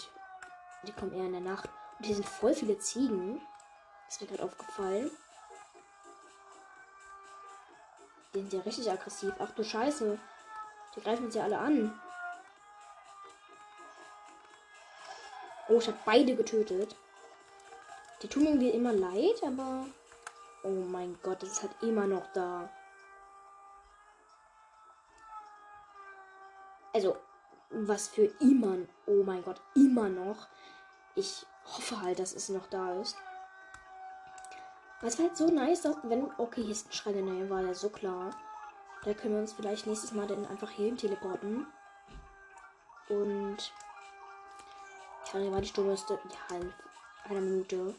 Die 0.84 0.92
kommen 0.92 1.14
eher 1.14 1.26
in 1.26 1.32
der 1.32 1.42
Nacht. 1.42 1.68
Und 1.98 2.06
hier 2.06 2.16
sind 2.16 2.28
voll 2.28 2.54
viele 2.54 2.78
Ziegen. 2.78 3.42
Ist 4.08 4.22
mir 4.22 4.28
gerade 4.28 4.44
aufgefallen. 4.44 5.12
Die 8.34 8.40
sind 8.40 8.54
ja 8.54 8.62
richtig 8.62 8.90
aggressiv. 8.92 9.34
Ach 9.40 9.52
du 9.52 9.64
Scheiße. 9.64 10.20
Die 10.96 11.02
greifen 11.02 11.26
uns 11.26 11.36
ja 11.36 11.44
alle 11.44 11.58
an. 11.58 12.00
Oh, 15.68 15.78
ich 15.78 15.88
habe 15.88 15.98
beide 16.06 16.36
getötet. 16.36 16.96
Die 18.22 18.28
tun 18.28 18.44
mir 18.44 18.50
irgendwie 18.50 18.72
immer 18.72 18.94
leid, 18.94 19.44
aber. 19.44 19.86
Oh 20.64 20.70
mein 20.70 21.18
Gott, 21.24 21.42
das 21.42 21.52
ist 21.52 21.62
halt 21.62 21.72
immer 21.82 22.06
noch 22.06 22.26
da. 22.34 22.70
Also, 26.94 27.18
was 27.70 28.08
für 28.10 28.26
immer. 28.40 28.78
Oh 29.06 29.24
mein 29.24 29.44
Gott, 29.44 29.62
immer 29.76 30.10
noch. 30.10 30.48
Ich 31.16 31.46
hoffe 31.66 32.02
halt, 32.02 32.20
dass 32.20 32.34
es 32.34 32.50
noch 32.50 32.68
da 32.68 33.00
ist. 33.00 33.16
Was 35.02 35.18
wäre 35.18 35.30
halt 35.30 35.38
so 35.38 35.48
nice, 35.48 35.84
wenn. 36.04 36.30
Okay, 36.38 36.62
hier 36.62 36.72
ist 36.72 36.90
ein 36.90 36.94
Schrein 36.94 37.16
in 37.16 37.26
der 37.26 37.36
Nähe, 37.36 37.50
war 37.50 37.62
ja 37.62 37.74
so 37.74 37.90
klar. 37.90 38.32
Da 39.06 39.14
können 39.14 39.36
wir 39.36 39.42
uns 39.42 39.54
vielleicht 39.54 39.88
nächstes 39.88 40.12
Mal 40.12 40.28
dann 40.28 40.46
einfach 40.46 40.70
hierhin 40.70 40.98
teleporten. 40.98 41.66
Und. 43.08 43.58
Ja, 45.34 45.52
war 45.52 45.62
die 45.62 45.68
Sturmliste. 45.68 46.20
Ja, 46.50 46.58
in 46.58 46.74
einer 47.30 47.42
Minute. 47.42 47.96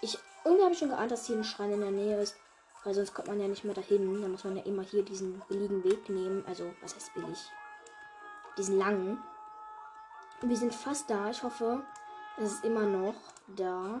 Ich. 0.00 0.18
Irgendwie 0.44 0.62
habe 0.64 0.72
ich 0.72 0.78
schon 0.78 0.90
geahnt, 0.90 1.10
dass 1.10 1.26
hier 1.26 1.36
ein 1.36 1.44
Schrein 1.44 1.72
in 1.72 1.80
der 1.80 1.90
Nähe 1.90 2.20
ist. 2.20 2.36
Weil 2.82 2.94
sonst 2.94 3.14
kommt 3.14 3.28
man 3.28 3.40
ja 3.40 3.48
nicht 3.48 3.64
mehr 3.64 3.74
dahin. 3.74 4.20
Da 4.22 4.28
muss 4.28 4.44
man 4.44 4.56
ja 4.56 4.62
immer 4.64 4.82
hier 4.82 5.02
diesen 5.02 5.40
billigen 5.48 5.84
Weg 5.84 6.08
nehmen. 6.08 6.44
Also, 6.46 6.72
was 6.80 6.94
heißt 6.94 7.14
billig? 7.14 7.38
Diesen 8.56 8.78
langen. 8.78 9.22
Wir 10.40 10.56
sind 10.56 10.74
fast 10.74 11.08
da. 11.08 11.30
Ich 11.30 11.42
hoffe, 11.42 11.82
es 12.38 12.52
ist 12.52 12.64
immer 12.64 12.82
noch 12.82 13.14
da. 13.46 14.00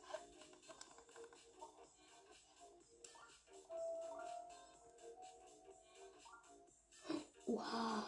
Oha. 7.61 8.03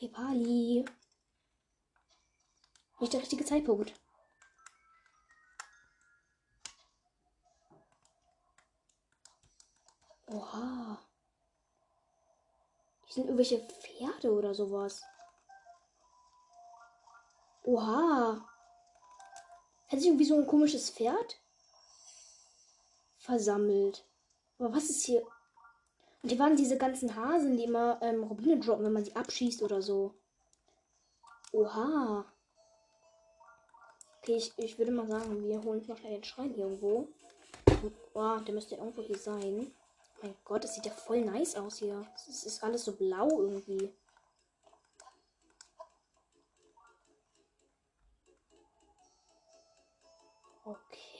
Rivali. 0.00 0.84
Nicht 3.00 3.12
der 3.12 3.20
richtige 3.20 3.44
Zeitpunkt. 3.44 3.94
Oha. 10.26 10.98
Hier 13.06 13.14
sind 13.14 13.24
irgendwelche 13.24 13.66
Pferde 13.66 14.32
oder 14.32 14.54
sowas. 14.54 15.02
Oha. 17.62 18.57
Hat 19.88 19.98
sich 19.98 20.08
irgendwie 20.08 20.24
so 20.24 20.36
ein 20.36 20.46
komisches 20.46 20.90
Pferd 20.90 21.40
versammelt. 23.18 24.04
Aber 24.58 24.74
was 24.74 24.90
ist 24.90 25.04
hier? 25.04 25.22
Und 26.22 26.30
die 26.30 26.38
waren 26.38 26.56
diese 26.56 26.76
ganzen 26.76 27.14
Hasen, 27.14 27.56
die 27.56 27.64
immer 27.64 27.98
ähm, 28.02 28.22
Rubine 28.24 28.58
droppen, 28.58 28.84
wenn 28.84 28.92
man 28.92 29.04
sie 29.04 29.14
abschießt 29.14 29.62
oder 29.62 29.80
so. 29.80 30.14
Oha. 31.52 32.24
Okay, 34.18 34.36
ich, 34.36 34.52
ich 34.58 34.78
würde 34.78 34.92
mal 34.92 35.06
sagen, 35.06 35.42
wir 35.42 35.62
holen 35.62 35.78
uns 35.78 35.88
noch 35.88 35.96
schnell 35.96 36.14
den 36.14 36.24
Schrein 36.24 36.52
hier 36.52 36.64
irgendwo. 36.64 37.08
Oh, 38.14 38.36
der 38.38 38.54
müsste 38.54 38.74
irgendwo 38.74 39.02
hier 39.02 39.18
sein. 39.18 39.72
Mein 40.20 40.34
Gott, 40.44 40.64
das 40.64 40.74
sieht 40.74 40.86
ja 40.86 40.92
voll 40.92 41.24
nice 41.24 41.54
aus 41.54 41.78
hier. 41.78 42.04
Es 42.28 42.44
ist 42.44 42.62
alles 42.64 42.84
so 42.84 42.92
blau 42.92 43.28
irgendwie. 43.40 43.92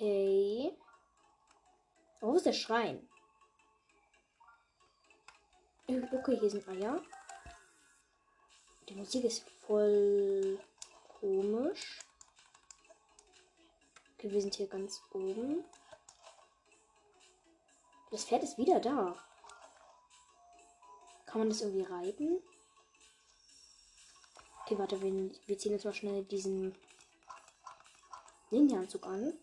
Okay. 0.00 0.72
Wo 2.20 2.36
ist 2.36 2.46
der 2.46 2.52
Schrein? 2.52 3.08
Okay, 5.88 6.38
hier 6.38 6.50
sind 6.50 6.68
Eier. 6.68 7.02
Die 8.88 8.94
Musik 8.94 9.24
ist 9.24 9.50
voll 9.66 10.60
komisch. 11.08 11.98
Okay, 14.14 14.30
wir 14.30 14.40
sind 14.40 14.54
hier 14.54 14.68
ganz 14.68 15.02
oben. 15.12 15.64
Das 18.12 18.24
Pferd 18.24 18.44
ist 18.44 18.56
wieder 18.56 18.78
da. 18.78 19.16
Kann 21.26 21.40
man 21.40 21.48
das 21.48 21.62
irgendwie 21.62 21.92
reiten? 21.92 22.40
Okay, 24.62 24.78
warte, 24.78 25.02
wir, 25.02 25.32
wir 25.46 25.58
ziehen 25.58 25.72
jetzt 25.72 25.84
mal 25.84 25.92
schnell 25.92 26.22
diesen 26.22 26.72
Ninja-Anzug 28.50 29.04
an. 29.04 29.36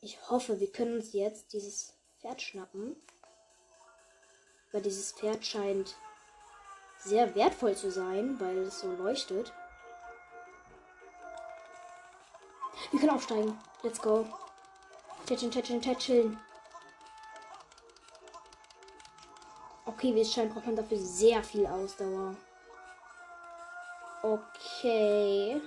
Ich 0.00 0.30
hoffe, 0.30 0.60
wir 0.60 0.70
können 0.70 0.96
uns 0.96 1.12
jetzt 1.12 1.52
dieses 1.52 1.94
Pferd 2.20 2.42
schnappen. 2.42 2.96
Weil 4.72 4.82
dieses 4.82 5.12
Pferd 5.12 5.44
scheint 5.44 5.96
sehr 6.98 7.34
wertvoll 7.34 7.76
zu 7.76 7.90
sein, 7.90 8.38
weil 8.40 8.58
es 8.58 8.80
so 8.80 8.90
leuchtet. 8.92 9.52
Wir 12.90 13.00
können 13.00 13.12
aufsteigen. 13.14 13.58
Let's 13.82 14.00
go. 14.00 14.26
Tätscheln, 15.26 15.50
tätscheln, 15.50 15.82
tätscheln. 15.82 16.38
Okay, 19.86 20.14
wie 20.14 20.20
es 20.20 20.32
scheint, 20.32 20.52
braucht 20.52 20.66
man 20.66 20.76
dafür 20.76 20.98
sehr 20.98 21.42
viel 21.42 21.66
Ausdauer. 21.66 22.36
Okay. 24.22 25.60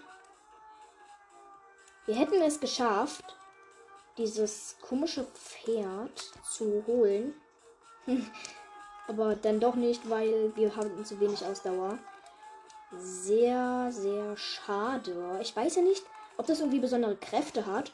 Wir 2.06 2.16
hätten 2.16 2.42
es 2.42 2.60
geschafft, 2.60 3.36
dieses 4.20 4.76
komische 4.82 5.24
Pferd 5.24 6.32
zu 6.44 6.84
holen. 6.86 7.34
Aber 9.08 9.36
dann 9.36 9.60
doch 9.60 9.76
nicht, 9.76 10.08
weil 10.10 10.56
wir 10.56 10.76
haben 10.76 11.04
zu 11.04 11.20
wenig 11.20 11.44
Ausdauer. 11.44 11.98
Sehr, 12.96 13.90
sehr 13.92 14.38
schade. 14.38 15.40
Ich 15.42 15.56
weiß 15.56 15.78
ja 15.78 15.82
nicht, 15.82 16.04
ob 16.38 16.46
das 16.46 16.60
irgendwie 16.60 16.80
besondere 16.80 17.16
Kräfte 17.16 17.66
hat. 17.66 17.92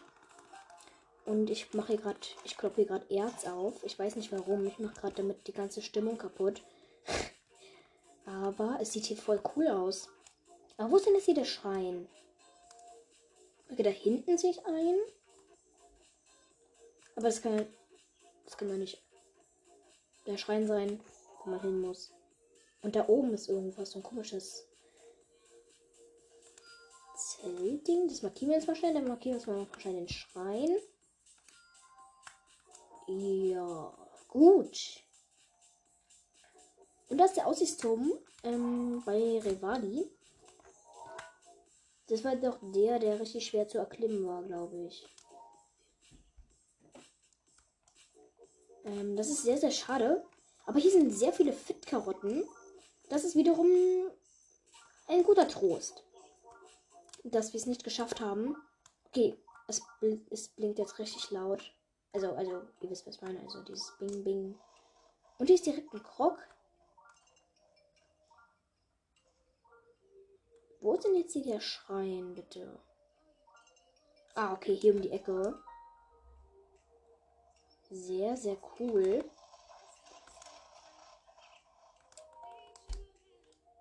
Und 1.25 1.49
ich 1.49 1.73
mache 1.73 1.93
hier 1.93 2.01
gerade, 2.01 2.19
ich 2.43 2.57
kloppe 2.57 2.77
hier 2.77 2.85
gerade 2.85 3.09
Erz 3.09 3.45
auf. 3.45 3.83
Ich 3.83 3.97
weiß 3.97 4.15
nicht 4.15 4.31
warum. 4.31 4.65
Ich 4.67 4.79
mache 4.79 4.95
gerade 4.95 5.15
damit 5.15 5.47
die 5.47 5.53
ganze 5.53 5.81
Stimmung 5.81 6.17
kaputt. 6.17 6.61
Aber 8.25 8.77
es 8.81 8.91
sieht 8.91 9.05
hier 9.05 9.17
voll 9.17 9.41
cool 9.55 9.67
aus. 9.67 10.09
Aber 10.77 10.91
wo 10.91 10.97
ist 10.97 11.05
denn 11.05 11.15
jetzt 11.15 11.25
hier 11.25 11.35
der 11.35 11.45
Schrein? 11.45 12.07
Okay, 13.71 13.83
da 13.83 13.89
hinten 13.89 14.37
sehe 14.37 14.51
ich 14.51 14.65
einen. 14.65 14.97
Aber 17.15 17.27
das 17.27 17.41
kann, 17.41 17.65
das 18.45 18.57
kann 18.57 18.69
doch 18.69 18.75
nicht 18.75 19.01
der 20.25 20.37
Schrein 20.37 20.67
sein, 20.67 20.99
wo 21.43 21.51
man 21.51 21.61
hin 21.61 21.81
muss. 21.81 22.13
Und 22.81 22.95
da 22.95 23.07
oben 23.07 23.33
ist 23.33 23.49
irgendwas, 23.49 23.91
so 23.91 23.99
ein 23.99 24.03
komisches 24.03 24.67
Zeltding. 27.15 28.07
Das 28.07 28.21
markieren 28.21 28.51
wir 28.51 28.57
jetzt 28.57 28.67
mal 28.67 28.75
schnell. 28.75 28.93
Dann 28.93 29.07
markieren 29.07 29.35
wir 29.35 29.57
jetzt 29.57 29.73
mal 29.73 29.79
schnell 29.79 29.95
den 29.95 30.09
Schrein. 30.09 30.75
Ja, 33.07 33.97
gut. 34.27 35.05
Und 37.09 37.17
das 37.17 37.31
ist 37.31 37.37
der 37.37 37.47
Aussichtsturm 37.47 38.13
ähm, 38.43 39.01
bei 39.05 39.39
Revali. 39.39 40.09
Das 42.07 42.23
war 42.23 42.35
doch 42.35 42.59
der, 42.61 42.99
der 42.99 43.19
richtig 43.19 43.47
schwer 43.47 43.67
zu 43.67 43.77
erklimmen 43.79 44.25
war, 44.27 44.43
glaube 44.43 44.77
ich. 44.85 45.07
Ähm, 48.85 49.15
das 49.15 49.29
ist 49.29 49.43
sehr, 49.43 49.57
sehr 49.57 49.71
schade. 49.71 50.23
Aber 50.65 50.79
hier 50.79 50.91
sind 50.91 51.11
sehr 51.11 51.33
viele 51.33 51.53
Fit-Karotten. 51.53 52.47
Das 53.09 53.23
ist 53.23 53.35
wiederum 53.35 53.67
ein 55.07 55.23
guter 55.23 55.47
Trost. 55.47 56.03
Dass 57.23 57.53
wir 57.53 57.59
es 57.59 57.65
nicht 57.65 57.83
geschafft 57.83 58.21
haben. 58.21 58.55
Okay, 59.07 59.37
es, 59.67 59.81
bl 59.99 60.21
es 60.29 60.49
blinkt 60.49 60.79
jetzt 60.79 60.99
richtig 60.99 61.31
laut. 61.31 61.73
Also, 62.13 62.31
also, 62.31 62.61
ihr 62.81 62.89
wisst, 62.89 63.05
was 63.05 63.15
ich 63.15 63.21
meine. 63.21 63.39
Also 63.41 63.61
dieses 63.63 63.93
Bing 63.99 64.23
Bing. 64.23 64.59
Und 65.37 65.47
hier 65.47 65.55
ist 65.55 65.65
direkt 65.65 65.93
ein 65.93 66.03
Krog. 66.03 66.37
Wo 70.79 70.93
ist 70.93 71.03
denn 71.03 71.15
jetzt 71.15 71.33
hier 71.33 71.43
der 71.43 71.59
Schrein, 71.59 72.35
bitte? 72.35 72.79
Ah, 74.35 74.53
okay, 74.53 74.75
hier 74.75 74.93
um 74.93 75.01
die 75.01 75.11
Ecke. 75.11 75.57
Sehr, 77.89 78.35
sehr 78.35 78.57
cool. 78.79 79.23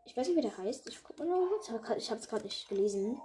Ich 0.04 0.16
weiß 0.16 0.28
nicht, 0.28 0.36
wie 0.36 0.42
der 0.42 0.56
heißt. 0.56 0.86
Ich 0.88 1.02
guck 1.02 1.18
mal 1.18 1.26
noch 1.26 1.48
kurz. 1.48 1.68
Ich 1.96 2.10
habe 2.10 2.20
es 2.20 2.28
gerade 2.28 2.44
nicht 2.44 2.68
gelesen. 2.68 3.20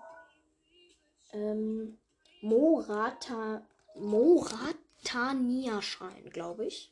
Ähm, 1.33 1.99
Morata. 2.41 3.61
Morat 3.95 4.75
Tania-Schrein, 5.03 6.29
glaube 6.29 6.65
ich. 6.65 6.91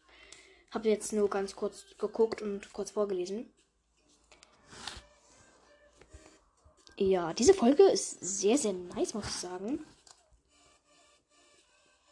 Habe 0.71 0.89
jetzt 0.89 1.13
nur 1.13 1.29
ganz 1.29 1.55
kurz 1.55 1.85
geguckt 1.97 2.41
und 2.41 2.71
kurz 2.73 2.91
vorgelesen. 2.91 3.51
Ja, 6.97 7.33
diese 7.33 7.53
Folge 7.53 7.83
ist 7.83 8.19
sehr, 8.21 8.57
sehr 8.57 8.73
nice, 8.73 9.13
muss 9.13 9.25
ich 9.25 9.31
sagen. 9.31 9.85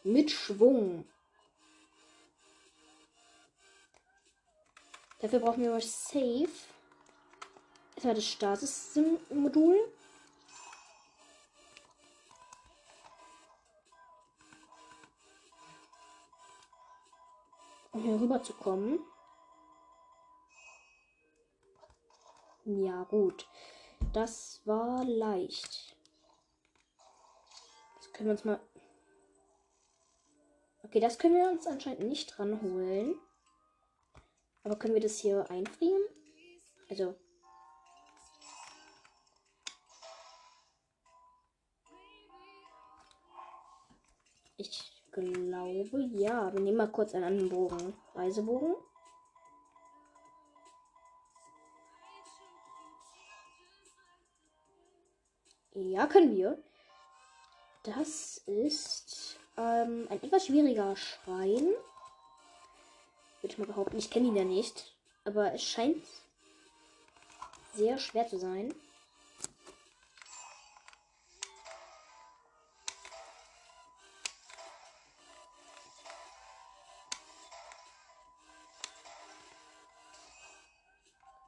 Mit 0.04 0.32
Schwung. 0.32 1.06
Dafür 5.26 5.40
brauchen 5.40 5.64
wir 5.64 5.74
was 5.74 6.08
Safe. 6.10 6.48
Erstmal 7.96 8.14
das 8.14 8.26
Stasis-Modul. 8.26 9.92
um 17.92 18.04
hier 18.04 18.22
rüber 18.22 18.44
zu 18.44 18.54
kommen. 18.54 19.00
Ja, 22.66 23.04
gut. 23.06 23.48
Das 24.14 24.62
war 24.66 25.04
leicht. 25.06 25.98
Das 27.96 28.14
können 28.14 28.28
wir 28.28 28.34
uns 28.34 28.46
mal. 28.46 28.60
Okay, 30.84 31.00
das 31.00 31.18
können 31.18 31.34
wir 31.34 31.50
uns 31.50 31.66
anscheinend 31.66 32.02
nicht 32.02 32.38
dran 32.38 32.62
holen. 32.62 33.20
Aber 34.66 34.76
können 34.78 34.96
wir 34.96 35.02
das 35.02 35.20
hier 35.20 35.50
einfrieren? 35.52 36.02
Also. 36.90 37.16
Ich 44.58 44.92
glaube, 45.12 46.10
ja. 46.14 46.52
Wir 46.52 46.60
nehmen 46.60 46.78
mal 46.78 46.92
kurz 46.92 47.14
einen 47.14 47.26
anderen 47.26 47.50
Bogen. 47.50 47.94
Reisebogen. 48.16 48.76
Ja, 55.76 56.08
können 56.08 56.36
wir. 56.36 56.58
Das 57.84 58.38
ist 58.48 59.38
ähm, 59.58 60.08
ein 60.10 60.24
etwas 60.24 60.48
schwieriger 60.48 60.96
Schrein. 60.96 61.68
Würde 63.46 63.54
ich 63.54 63.60
mal 63.60 63.68
behaupten. 63.68 64.00
Ich 64.00 64.10
kenne 64.10 64.30
ihn 64.30 64.36
ja 64.36 64.44
nicht. 64.44 64.92
Aber 65.24 65.54
es 65.54 65.62
scheint 65.62 66.04
sehr 67.76 68.00
schwer 68.00 68.28
zu 68.28 68.40
sein. 68.40 68.74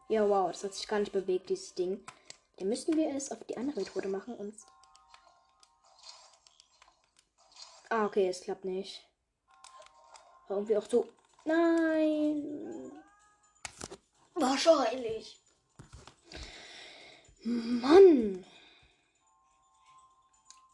Ja, 0.08 0.30
wow, 0.30 0.52
das 0.52 0.64
hat 0.64 0.76
sich 0.76 0.88
gar 0.88 1.00
nicht 1.00 1.12
bewegt, 1.12 1.50
dieses 1.50 1.74
Ding. 1.74 2.06
Dann 2.58 2.70
müssten 2.70 2.96
wir 2.96 3.10
es 3.16 3.32
auf 3.32 3.44
die 3.46 3.58
andere 3.58 3.80
Methode 3.80 4.08
machen 4.08 4.36
und. 4.36 4.54
Ah, 7.90 8.06
okay, 8.06 8.28
es 8.28 8.42
klappt 8.42 8.66
nicht. 8.66 9.04
War 10.48 10.58
irgendwie 10.58 10.78
auch 10.78 10.88
so 10.88 11.10
Nein. 11.48 12.92
Wahrscheinlich. 14.36 15.40
Mann. 17.44 18.46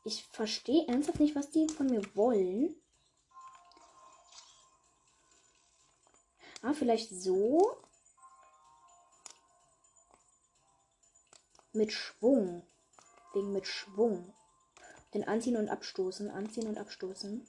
Ich 0.03 0.23
verstehe 0.31 0.87
ernsthaft 0.87 1.19
nicht, 1.19 1.35
was 1.35 1.51
die 1.51 1.67
von 1.69 1.85
mir 1.85 2.03
wollen. 2.15 2.75
Ah, 6.63 6.73
vielleicht 6.73 7.11
so. 7.11 7.77
Mit 11.73 11.93
Schwung. 11.93 12.65
Wegen 13.33 13.53
mit 13.53 13.67
Schwung. 13.67 14.33
Den 15.13 15.27
anziehen 15.27 15.57
und 15.57 15.69
abstoßen, 15.69 16.31
anziehen 16.31 16.67
und 16.67 16.79
abstoßen. 16.79 17.47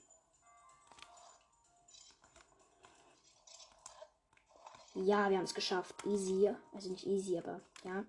Ja, 4.95 5.29
wir 5.29 5.37
haben 5.37 5.43
es 5.43 5.53
geschafft. 5.53 5.93
Easy. 6.05 6.49
Also 6.73 6.89
nicht 6.89 7.05
easy, 7.05 7.37
aber 7.37 7.59
ja. 7.83 8.05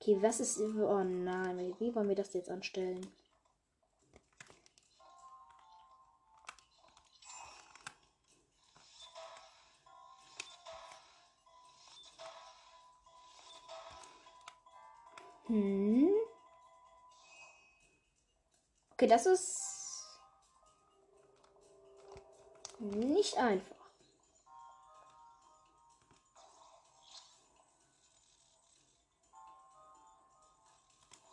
Okay, 0.00 0.18
was 0.20 0.40
ist. 0.40 0.60
Oh 0.60 1.02
nein, 1.02 1.74
wie 1.78 1.94
wollen 1.94 2.08
wir 2.08 2.14
das 2.16 2.34
jetzt 2.34 2.50
anstellen? 2.50 3.06
Hm. 15.46 16.10
Okay, 18.92 19.06
das 19.06 19.26
ist 19.26 19.58
nicht 22.80 23.36
einfach. 23.38 23.71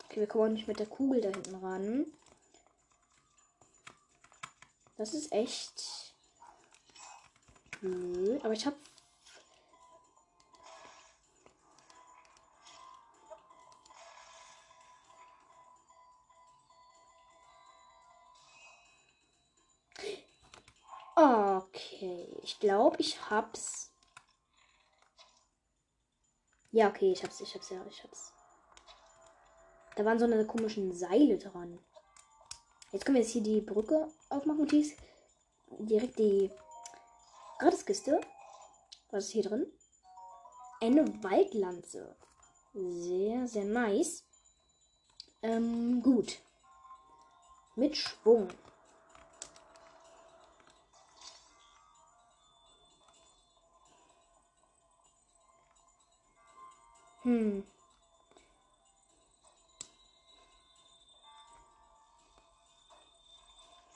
Okay, 0.10 0.22
wir 0.22 0.28
kommen 0.28 0.46
auch 0.46 0.54
nicht 0.56 0.68
mit 0.68 0.80
der 0.80 0.88
Kugel 0.88 1.22
da 1.22 1.30
hinten 1.30 1.54
ran. 1.64 2.06
Das 4.98 5.14
ist 5.14 5.32
echt 5.32 6.16
blöd. 7.80 8.44
Aber 8.44 8.54
ich 8.54 8.66
habe 8.66 8.76
Okay, 21.16 22.28
ich 22.44 22.60
glaube, 22.60 22.96
ich 23.00 23.30
hab's. 23.30 23.92
Ja, 26.72 26.88
okay, 26.88 27.12
ich 27.12 27.24
hab's, 27.24 27.42
ich 27.42 27.54
hab's, 27.54 27.70
ja, 27.70 27.86
ich 27.90 28.04
hab's. 28.04 28.34
Da 29.96 30.06
waren 30.06 30.20
so 30.20 30.26
eine 30.26 30.46
komischen 30.46 30.94
Seile 30.94 31.38
dran. 31.38 31.80
Jetzt 32.92 33.06
können 33.06 33.18
wir 33.18 33.22
jetzt 33.22 33.32
hier 33.32 33.44
die 33.44 33.62
Brücke 33.62 34.08
aufmachen 34.30 34.62
und 34.62 34.72
hier 34.72 34.86
direkt 35.80 36.18
die 36.18 36.50
Gratiskiste. 37.60 38.22
Was 39.12 39.26
ist 39.26 39.32
hier 39.32 39.44
drin? 39.44 39.68
Eine 40.82 41.24
Waldlanze. 41.24 42.16
Sehr, 42.74 43.48
sehr 43.48 43.66
nice. 43.66 44.24
Ähm, 45.42 46.02
gut. 46.02 46.40
Mit 47.76 47.98
Schwung. 47.98 48.50
Hm. 57.24 57.64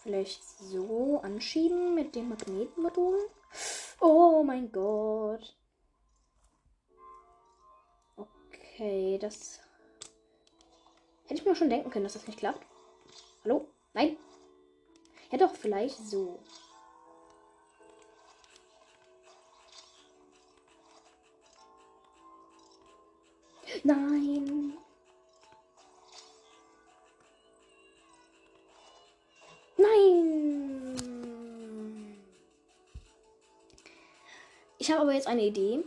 Vielleicht 0.03 0.43
so 0.43 1.21
anschieben 1.23 1.95
mit 1.95 2.13
dem 2.13 2.27
Magnetmodul. 2.27 3.17
Oh 4.01 4.43
mein 4.43 4.69
Gott. 4.69 5.55
Okay, 8.17 9.17
das 9.17 9.61
hätte 11.23 11.35
ich 11.35 11.45
mir 11.45 11.55
schon 11.55 11.69
denken 11.69 11.89
können, 11.89 12.03
dass 12.03 12.13
das 12.13 12.27
nicht 12.27 12.39
klappt. 12.39 12.65
Hallo? 13.45 13.69
Nein. 13.93 14.17
Ja 15.31 15.37
doch, 15.37 15.55
vielleicht 15.55 15.97
so. 16.05 16.37
Nein. 23.85 24.77
Ich 34.84 34.91
habe 34.91 35.04
aber 35.04 35.13
jetzt 35.13 35.28
eine 35.28 35.43
Idee. 35.43 35.82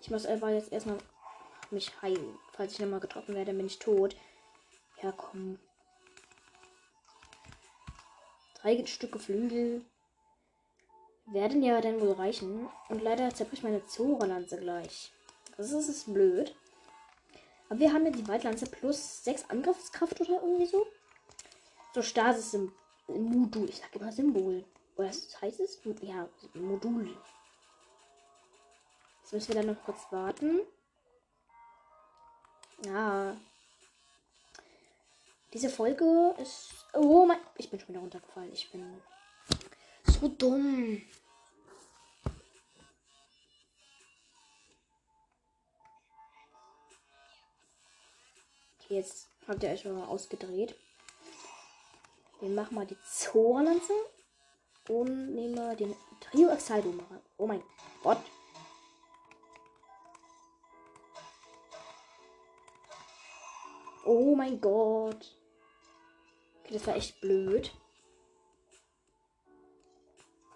Ich 0.00 0.10
muss 0.10 0.26
aber 0.26 0.50
jetzt 0.50 0.72
erstmal 0.72 0.98
mich 1.70 1.92
heilen. 2.02 2.36
Falls 2.50 2.72
ich 2.72 2.80
nochmal 2.80 2.98
getroffen 2.98 3.36
werde, 3.36 3.54
bin 3.54 3.66
ich 3.66 3.78
tot. 3.78 4.16
Ja, 5.00 5.12
komm. 5.12 5.60
Drei 8.60 8.84
Stücke 8.84 9.20
Flügel 9.20 9.84
werden 11.26 11.62
ja 11.62 11.80
dann 11.80 12.00
wohl 12.00 12.14
reichen. 12.14 12.68
Und 12.88 13.00
leider 13.00 13.32
zerbricht 13.32 13.62
meine 13.62 13.86
Zora-Lanze 13.86 14.58
gleich. 14.58 15.12
Das 15.56 15.70
ist, 15.70 15.88
ist 15.88 16.12
blöd. 16.12 16.52
Aber 17.68 17.78
wir 17.78 17.92
haben 17.92 18.06
ja 18.06 18.10
die 18.10 18.26
Waldlanze 18.26 18.66
plus 18.66 19.22
6 19.22 19.50
Angriffskraft 19.50 20.20
oder 20.20 20.42
irgendwie 20.42 20.66
so. 20.66 20.84
So 21.94 22.00
Stasis 22.02 22.54
im 22.54 22.72
Modul. 23.06 23.68
Ich 23.68 23.78
sag 23.78 23.94
immer 23.94 24.10
Symbol. 24.10 24.64
Oder 24.96 25.08
was 25.08 25.40
heißt 25.40 25.60
es? 25.60 25.80
Ja, 26.00 26.28
Modul. 26.54 27.14
Jetzt 29.20 29.32
müssen 29.32 29.48
wir 29.48 29.54
dann 29.56 29.74
noch 29.74 29.84
kurz 29.84 30.00
warten. 30.10 30.60
Ja. 32.84 33.36
Diese 35.52 35.68
Folge 35.68 36.34
ist. 36.38 36.86
Oh 36.94 37.26
mein. 37.26 37.38
Ich 37.56 37.70
bin 37.70 37.78
schon 37.78 37.90
wieder 37.90 38.00
runtergefallen. 38.00 38.52
Ich 38.52 38.70
bin 38.70 39.02
so 40.06 40.28
dumm. 40.28 41.02
Okay, 48.80 48.94
jetzt 48.94 49.28
habt 49.46 49.62
ihr 49.62 49.70
euch 49.70 49.84
mal 49.84 50.06
ausgedreht. 50.06 50.74
Wir 52.42 52.50
machen 52.50 52.74
mal 52.74 52.84
die 52.84 52.98
Zorlanze 53.08 53.92
und 54.88 55.32
nehmen 55.32 55.54
wir 55.54 55.76
den 55.76 55.94
Trio 56.20 56.48
Exaldo. 56.48 56.92
Oh 57.36 57.46
mein 57.46 57.62
Gott. 58.02 58.18
Oh 64.04 64.34
mein 64.34 64.60
Gott. 64.60 65.38
Okay, 66.64 66.74
das 66.74 66.86
war 66.88 66.96
echt 66.96 67.20
blöd 67.20 67.72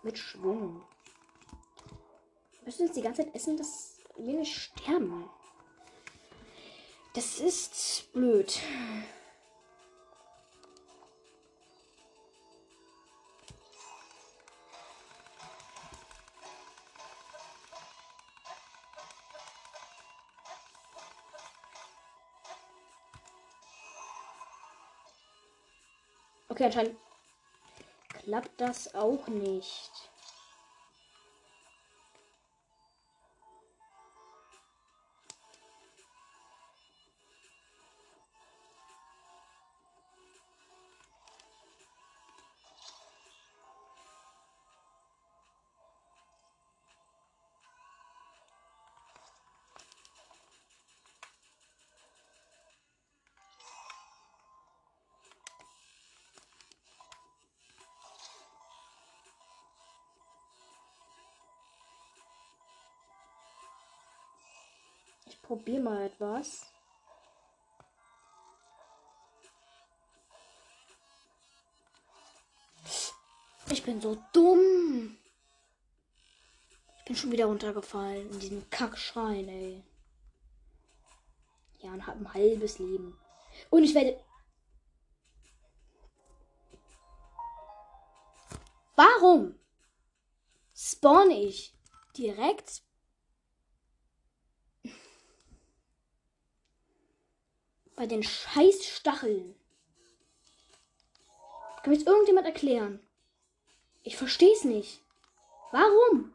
mit 0.03 0.19
Schwung. 0.19 0.83
Wir 2.55 2.65
müssen 2.65 2.87
jetzt 2.87 2.97
die 2.97 3.03
ganze 3.03 3.23
Zeit 3.23 3.35
essen, 3.37 3.57
dass 3.57 3.99
wir 4.17 4.35
nicht 4.35 4.57
sterben. 4.57 5.31
Das 7.15 7.39
ist 7.39 8.13
blöd. 8.13 8.61
Okay, 26.57 26.65
anscheinend 26.65 26.97
klappt 28.25 28.59
das 28.63 28.95
auch 28.95 29.29
nicht. 29.29 29.91
Probiere 65.47 65.81
mal 65.81 66.07
etwas. 66.07 66.67
Ich 73.71 73.83
bin 73.83 74.01
so 74.01 74.17
dumm. 74.33 75.17
Ich 76.99 77.05
bin 77.05 77.17
schon 77.17 77.31
wieder 77.31 77.47
runtergefallen 77.47 78.29
in 78.31 78.41
diesem 78.41 78.71
Kackschrein, 78.71 79.49
ey. 79.49 79.85
Ja, 81.79 81.93
und 81.93 82.07
hab 82.07 82.17
ein 82.17 82.35
halbes 82.35 82.79
Leben. 82.79 83.17
Und 83.71 83.85
ich 83.85 83.95
werde. 83.95 84.21
Warum 88.97 89.55
spawn 90.75 91.31
ich 91.31 91.75
direkt 92.17 92.86
bei 97.97 98.07
den 98.07 98.23
scheiß 98.23 98.87
Stacheln? 98.87 99.55
Kann 101.83 101.91
mir 101.91 101.97
jetzt 101.97 102.07
irgendjemand 102.07 102.47
erklären? 102.47 103.01
Ich 104.03 104.17
verstehe 104.17 104.53
es 104.53 104.65
nicht. 104.65 105.01
Warum? 105.73 106.33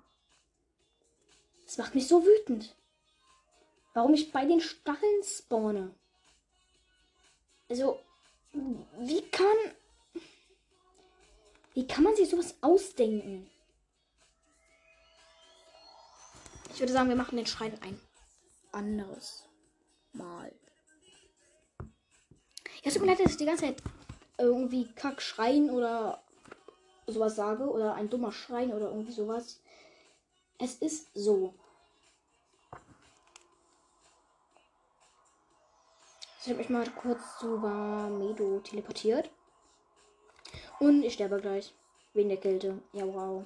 Das 1.65 1.77
macht 1.77 1.95
mich 1.95 2.07
so 2.07 2.25
wütend. 2.25 2.75
Warum 3.93 4.13
ich 4.13 4.31
bei 4.31 4.45
den 4.45 4.59
Stacheln 4.59 5.23
spawne. 5.23 5.93
Also, 7.69 8.01
wie 8.53 9.21
kann. 9.29 9.55
Wie 11.73 11.87
kann 11.87 12.03
man 12.03 12.15
sich 12.15 12.29
sowas 12.29 12.55
ausdenken? 12.61 13.49
Ich 16.73 16.79
würde 16.79 16.91
sagen, 16.91 17.09
wir 17.09 17.15
machen 17.15 17.37
den 17.37 17.45
Schrein 17.45 17.77
ein 17.81 17.99
anderes 18.71 19.45
Mal. 20.13 20.51
Es 22.83 22.93
tut 22.93 23.03
mir 23.03 23.09
leid, 23.09 23.19
dass 23.19 23.31
ich 23.31 23.37
die 23.37 23.45
ganze 23.45 23.65
Zeit 23.65 23.83
irgendwie 24.37 24.91
Kack 24.93 25.21
schreien 25.21 25.69
oder 25.69 26.21
sowas 27.05 27.35
sage 27.35 27.69
oder 27.69 27.93
ein 27.93 28.09
dummer 28.09 28.31
Schrein 28.31 28.73
oder 28.73 28.89
irgendwie 28.89 29.11
sowas. 29.11 29.61
Es 30.57 30.75
ist 30.75 31.09
so. 31.13 31.53
Ich 36.41 36.47
habe 36.47 36.57
mich 36.57 36.69
mal 36.69 36.89
kurz 36.89 37.37
zu 37.39 37.57
Medo 37.57 38.59
teleportiert. 38.61 39.29
Und 40.79 41.03
ich 41.03 41.13
sterbe 41.13 41.39
gleich. 41.39 41.75
Wegen 42.13 42.29
der 42.29 42.39
Kälte. 42.39 42.81
Ja, 42.93 43.05
wow. 43.05 43.45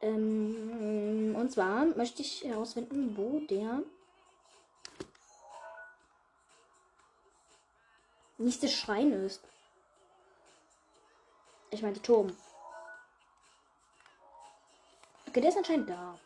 Ähm, 0.00 1.34
und 1.36 1.50
zwar 1.50 1.84
möchte 1.84 2.22
ich 2.22 2.44
herausfinden, 2.44 3.16
wo 3.16 3.40
der 3.40 3.82
nächste 8.38 8.68
Schrein 8.68 9.12
ist. 9.12 9.42
Ich 11.70 11.82
meinte 11.82 12.00
Turm. 12.00 12.36
Okay, 15.28 15.40
der 15.40 15.50
ist 15.50 15.58
anscheinend 15.58 15.90
da. 15.90 16.18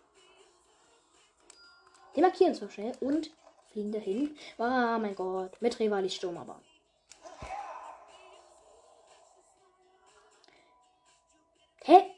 Den 2.15 2.23
markieren 2.23 2.61
wir 2.61 2.71
schnell 2.71 2.97
und 3.01 3.31
fliegen 3.73 3.93
dahin. 3.93 4.37
Oh 4.59 4.99
mein 4.99 5.15
Gott. 5.15 5.61
Mit 5.61 5.79
Rivali 5.79 6.11
Sturm 6.11 6.37
aber. 6.37 6.61
Hä? 11.85 12.15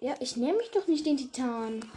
Ja, 0.00 0.14
ich 0.20 0.36
nehme 0.36 0.58
mich 0.58 0.70
doch 0.70 0.86
nicht 0.86 1.06
den 1.06 1.16
Titan. 1.16 1.90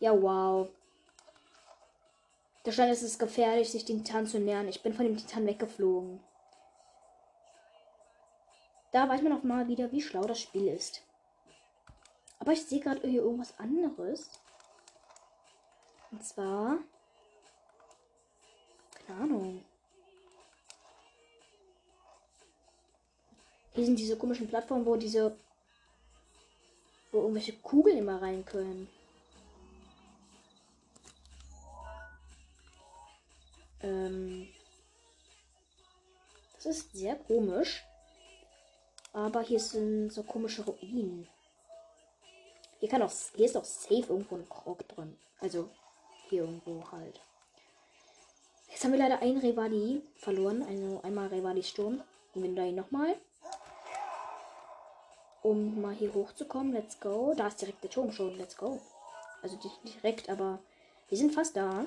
Ja, 0.00 0.20
wow. 0.20 0.68
Da 2.64 2.72
stand, 2.72 2.90
es 2.90 3.18
gefährlich, 3.18 3.70
sich 3.70 3.84
dem 3.84 4.02
Titan 4.02 4.26
zu 4.26 4.38
nähern. 4.38 4.68
Ich 4.68 4.82
bin 4.82 4.94
von 4.94 5.04
dem 5.04 5.16
Titan 5.16 5.46
weggeflogen. 5.46 6.20
Da 8.92 9.08
weiß 9.08 9.22
man 9.22 9.32
auch 9.32 9.42
mal 9.42 9.68
wieder, 9.68 9.92
wie 9.92 10.02
schlau 10.02 10.22
das 10.22 10.40
Spiel 10.40 10.68
ist. 10.68 11.02
Aber 12.38 12.52
ich 12.52 12.64
sehe 12.64 12.80
gerade 12.80 13.06
hier 13.06 13.22
irgendwas 13.22 13.58
anderes. 13.58 14.30
Und 16.10 16.24
zwar. 16.24 16.78
Keine 19.06 19.20
Ahnung. 19.20 19.64
Hier 23.74 23.84
sind 23.84 23.98
diese 23.98 24.16
komischen 24.16 24.48
Plattformen, 24.48 24.86
wo 24.86 24.96
diese. 24.96 25.36
wo 27.12 27.18
irgendwelche 27.18 27.52
Kugeln 27.54 27.98
immer 27.98 28.20
rein 28.20 28.44
können. 28.44 28.88
Ähm, 33.82 34.48
das 36.56 36.66
ist 36.66 36.92
sehr 36.92 37.16
komisch. 37.16 37.84
Aber 39.12 39.40
hier 39.42 39.60
sind 39.60 40.10
so 40.10 40.22
komische 40.22 40.64
Ruinen. 40.64 41.28
Hier 42.78 42.88
kann 42.88 43.02
auch, 43.02 43.12
hier 43.34 43.46
ist 43.46 43.56
auch 43.56 43.64
safe 43.64 44.06
irgendwo 44.08 44.36
ein 44.36 44.48
Krog 44.48 44.86
drin. 44.88 45.18
Also 45.40 45.68
hier 46.28 46.42
irgendwo 46.42 46.84
halt. 46.92 47.20
Jetzt 48.68 48.84
haben 48.84 48.92
wir 48.92 48.98
leider 48.98 49.20
einen 49.20 49.38
Revali 49.38 50.02
verloren. 50.16 50.62
Also 50.62 51.00
einmal 51.02 51.28
Revali 51.28 51.62
Sturm. 51.62 52.02
Und 52.34 52.42
wir 52.42 52.54
da 52.54 52.64
ihn 52.64 52.76
nochmal. 52.76 53.16
Um 55.42 55.80
mal 55.80 55.94
hier 55.94 56.14
hochzukommen. 56.14 56.72
Let's 56.72 57.00
go. 57.00 57.34
Da 57.36 57.48
ist 57.48 57.60
direkt 57.60 57.82
der 57.82 57.90
Turm 57.90 58.12
schon. 58.12 58.36
Let's 58.38 58.56
go. 58.56 58.80
Also 59.42 59.56
nicht 59.56 60.02
direkt, 60.02 60.28
aber 60.28 60.60
wir 61.08 61.18
sind 61.18 61.34
fast 61.34 61.56
da. 61.56 61.86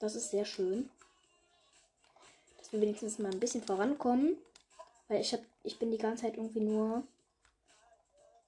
Das 0.00 0.14
ist 0.16 0.30
sehr 0.30 0.46
schön. 0.46 0.90
Dass 2.58 2.72
wir 2.72 2.80
wenigstens 2.80 3.18
mal 3.18 3.30
ein 3.30 3.38
bisschen 3.38 3.62
vorankommen. 3.62 4.36
Weil 5.08 5.20
ich 5.20 5.32
hab, 5.32 5.40
ich 5.62 5.78
bin 5.78 5.90
die 5.90 5.98
ganze 5.98 6.24
Zeit 6.24 6.36
irgendwie 6.36 6.60
nur. 6.60 7.04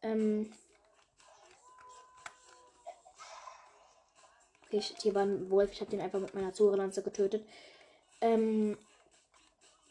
Ähm. 0.03 0.53
Okay, 4.65 4.79
ich, 4.79 4.95
hier 5.01 5.15
war 5.15 5.23
ein 5.23 5.51
Wolf. 5.51 5.73
Ich 5.73 5.81
habe 5.81 5.91
den 5.91 6.01
einfach 6.01 6.21
mit 6.21 6.35
meiner 6.35 6.55
Zuhörerlanze 6.55 7.03
getötet. 7.03 7.45
Ähm. 8.21 8.79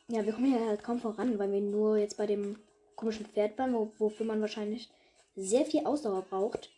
Ja, 0.07 0.25
wir 0.25 0.33
kommen 0.33 0.51
hier 0.51 0.67
halt 0.67 0.83
kaum 0.83 0.99
voran, 0.99 1.39
weil 1.39 1.51
wir 1.51 1.61
nur 1.61 1.97
jetzt 1.97 2.17
bei 2.17 2.25
dem 2.25 2.59
komischen 2.95 3.25
Pferd 3.27 3.57
waren, 3.57 3.73
wo, 3.73 3.91
wofür 3.97 4.25
man 4.25 4.41
wahrscheinlich 4.41 4.89
sehr 5.35 5.65
viel 5.65 5.85
Ausdauer 5.85 6.23
braucht. 6.23 6.69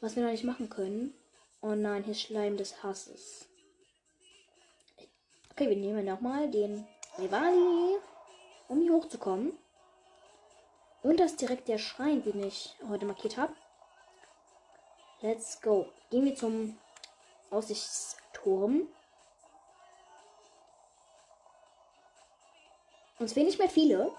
Was 0.00 0.16
wir 0.16 0.22
noch 0.22 0.30
nicht 0.30 0.44
machen 0.44 0.70
können. 0.70 1.14
Oh 1.60 1.74
nein, 1.74 2.04
hier 2.04 2.14
Schleim 2.14 2.56
des 2.56 2.82
Hasses. 2.82 3.46
Okay, 5.52 5.68
wir 5.68 5.76
nehmen 5.76 6.06
nochmal 6.06 6.50
den 6.50 6.88
Rivali 7.18 7.98
um 8.68 8.80
hier 8.80 8.94
hochzukommen. 8.94 9.58
Und 11.02 11.20
das 11.20 11.32
ist 11.32 11.42
direkt 11.42 11.68
der 11.68 11.76
Schrein, 11.76 12.22
den 12.22 12.42
ich 12.42 12.74
heute 12.88 13.04
markiert 13.04 13.36
habe. 13.36 13.54
Let's 15.20 15.60
go. 15.60 15.92
Gehen 16.08 16.24
wir 16.24 16.34
zum 16.34 16.78
Aussichtsturm. 17.50 18.88
Uns 23.18 23.34
fehlen 23.34 23.46
nicht 23.46 23.58
mehr 23.58 23.68
viele. 23.68 24.10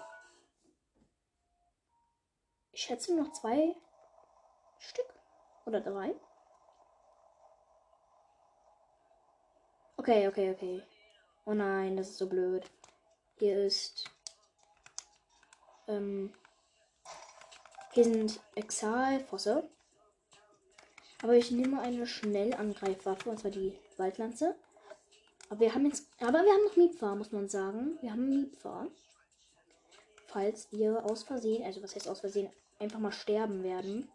Ich 2.70 2.82
schätze 2.82 3.12
noch 3.16 3.32
zwei 3.32 3.74
Stück 4.78 5.12
oder 5.66 5.80
drei. 5.80 6.14
Okay, 9.96 10.28
okay, 10.28 10.52
okay. 10.52 10.93
Oh 11.46 11.54
nein, 11.54 11.96
das 11.96 12.10
ist 12.10 12.18
so 12.18 12.28
blöd. 12.28 12.64
Hier 13.38 13.64
ist 13.64 14.10
ähm, 15.88 16.32
hier 17.92 18.04
sind 18.04 18.40
Exalfosse. 18.56 19.68
Aber 21.22 21.36
ich 21.36 21.50
nehme 21.50 21.80
eine 21.80 22.06
Schnellangreifwaffe, 22.06 23.30
und 23.30 23.38
zwar 23.38 23.50
die 23.50 23.78
Waldlanze. 23.96 24.56
Aber 25.48 25.60
wir 25.60 25.74
haben 25.74 25.86
jetzt. 25.86 26.08
Aber 26.20 26.42
wir 26.44 26.52
haben 26.52 26.64
noch 26.64 26.76
Miepfer, 26.76 27.14
muss 27.14 27.32
man 27.32 27.48
sagen. 27.48 27.98
Wir 28.00 28.10
haben 28.10 28.28
Miepfer. 28.28 28.88
Falls 30.26 30.72
wir 30.72 31.04
aus 31.04 31.22
Versehen, 31.22 31.64
also 31.64 31.82
was 31.82 31.94
heißt 31.94 32.08
aus 32.08 32.20
Versehen, 32.20 32.50
einfach 32.80 32.98
mal 32.98 33.12
sterben 33.12 33.62
werden. 33.62 34.10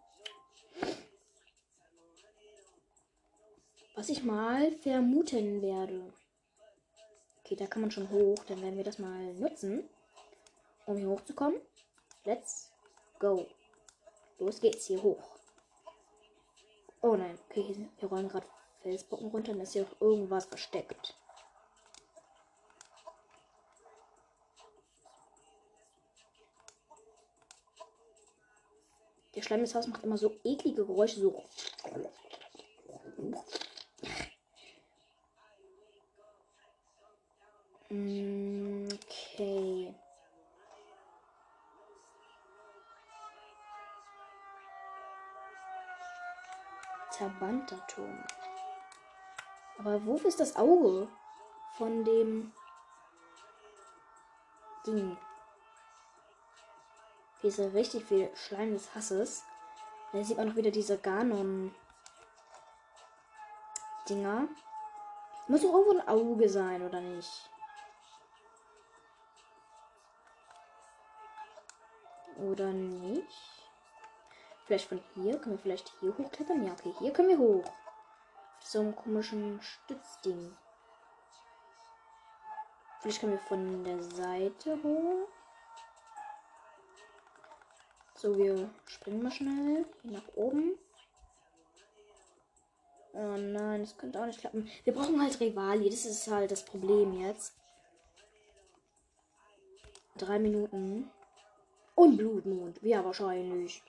Was 3.96 4.10
ich 4.10 4.24
mal 4.24 4.72
vermuten 4.74 5.62
werde. 5.62 6.14
Okay, 7.50 7.56
da 7.56 7.66
kann 7.66 7.82
man 7.82 7.90
schon 7.90 8.12
hoch. 8.12 8.38
Dann 8.48 8.62
werden 8.62 8.78
wir 8.78 8.84
das 8.84 9.00
mal 9.00 9.34
nutzen, 9.34 9.90
um 10.86 10.98
hier 10.98 11.10
hochzukommen. 11.10 11.60
Let's 12.24 12.72
go. 13.18 13.48
Los 14.38 14.62
geht's 14.62 14.86
hier 14.86 15.02
hoch. 15.02 15.24
Oh 17.02 17.16
nein, 17.16 17.40
okay, 17.50 17.64
hier, 17.64 17.90
hier 17.98 18.08
rollen 18.08 18.30
gerade 18.30 18.46
Felsbrocken 18.84 19.32
runter. 19.32 19.54
Dann 19.54 19.62
ist 19.62 19.74
hier 19.74 19.82
auch 19.82 20.00
irgendwas 20.00 20.46
versteckt. 20.46 21.16
Der 29.34 29.42
Schleim 29.42 29.62
des 29.62 29.74
Hauses 29.74 29.90
macht 29.90 30.04
immer 30.04 30.20
so 30.20 30.36
eklige 30.44 30.86
Geräusche, 30.86 31.20
so. 31.20 31.44
Okay. 37.92 39.92
Zerbrannter 47.10 47.88
Turm. 47.88 48.24
Aber 49.80 50.06
wofür 50.06 50.28
ist 50.28 50.40
das 50.40 50.56
Auge 50.56 51.08
von 51.78 52.06
dem 52.06 52.54
Ding? 54.86 55.18
Hier 57.42 57.50
ist 57.50 57.58
ja 57.58 57.70
richtig 57.70 58.06
viel 58.06 58.30
Schleim 58.36 58.74
des 58.74 58.94
Hasses. 58.94 59.44
Da 60.12 60.24
sieht 60.24 60.38
man 60.38 60.52
auch 60.52 60.56
wieder 60.56 60.70
diese 60.70 61.00
Ganon-Dinger. 61.00 61.74
Muss 65.48 65.64
doch 65.64 65.74
irgendwo 65.74 65.98
ein 65.98 66.08
Auge 66.08 66.48
sein, 66.50 66.84
oder 66.84 67.02
nicht? 67.02 67.50
Oder 72.48 72.72
nicht? 72.72 73.28
Vielleicht 74.66 74.88
von 74.88 75.02
hier? 75.16 75.38
Können 75.40 75.56
wir 75.58 75.62
vielleicht 75.62 75.92
hier 76.00 76.18
hochklettern? 76.18 76.66
Ja, 76.66 76.74
okay, 76.74 76.94
hier 77.00 77.12
können 77.12 77.30
wir 77.30 77.40
hoch. 77.40 77.66
Auf 77.66 78.68
so 78.68 78.80
einem 78.80 78.96
komischen 78.96 79.62
Stützding. 79.62 80.56
Vielleicht 83.02 83.20
können 83.22 83.34
wir 83.34 83.40
von 83.40 83.84
der 83.84 84.04
Seite 84.04 84.78
hoch. 84.84 85.28
So, 88.16 88.38
wir 88.38 88.70
springen 88.86 89.24
mal 89.24 89.32
schnell 89.32 89.86
hier 90.02 90.12
nach 90.12 90.28
oben. 90.36 90.78
Oh 93.14 93.38
nein, 93.38 93.82
das 93.82 93.98
könnte 93.98 94.22
auch 94.22 94.26
nicht 94.26 94.40
klappen. 94.40 94.70
Wir 94.84 94.94
brauchen 94.94 95.22
halt 95.22 95.40
Rivali. 95.40 95.90
Das 95.90 96.06
ist 96.06 96.28
halt 96.28 96.52
das 96.52 96.64
Problem 96.64 97.14
jetzt. 97.14 97.54
Drei 100.18 100.38
Minuten. 100.38 101.10
Und 102.00 102.16
Blutmond. 102.16 102.82
Ja, 102.82 103.04
wahrscheinlich. 103.04 103.84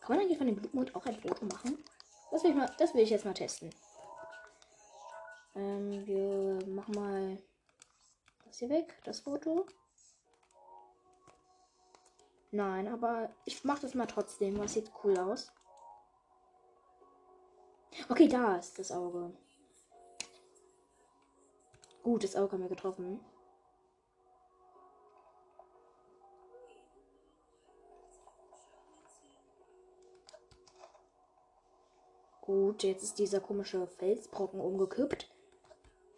Kann 0.00 0.14
man 0.14 0.20
eigentlich 0.20 0.38
von 0.38 0.46
dem 0.46 0.54
Blutmond 0.54 0.94
auch 0.94 1.04
ein 1.06 1.20
Foto 1.20 1.44
machen? 1.46 1.82
Das 2.30 2.44
will 2.44 2.50
ich, 2.50 2.56
mal, 2.56 2.72
das 2.78 2.94
will 2.94 3.02
ich 3.02 3.10
jetzt 3.10 3.24
mal 3.24 3.34
testen. 3.34 3.70
Ähm, 5.56 6.06
wir 6.06 6.64
machen 6.68 6.94
mal 6.94 7.38
das 8.46 8.60
hier 8.60 8.68
weg, 8.68 8.94
das 9.02 9.18
Foto. 9.18 9.66
Nein, 12.52 12.86
aber 12.86 13.28
ich 13.44 13.64
mache 13.64 13.80
das 13.80 13.94
mal 13.94 14.06
trotzdem. 14.06 14.56
Was 14.60 14.74
sieht 14.74 14.92
cool 15.02 15.18
aus? 15.18 15.50
Okay, 18.08 18.28
da 18.28 18.54
ist 18.54 18.78
das 18.78 18.92
Auge. 18.92 19.32
Gut, 22.04 22.22
das 22.22 22.36
Auge 22.36 22.52
haben 22.52 22.62
wir 22.62 22.68
getroffen. 22.68 23.18
Gut, 32.44 32.82
jetzt 32.82 33.02
ist 33.02 33.18
dieser 33.18 33.40
komische 33.40 33.86
Felsbrocken 33.86 34.60
umgekippt. 34.60 35.30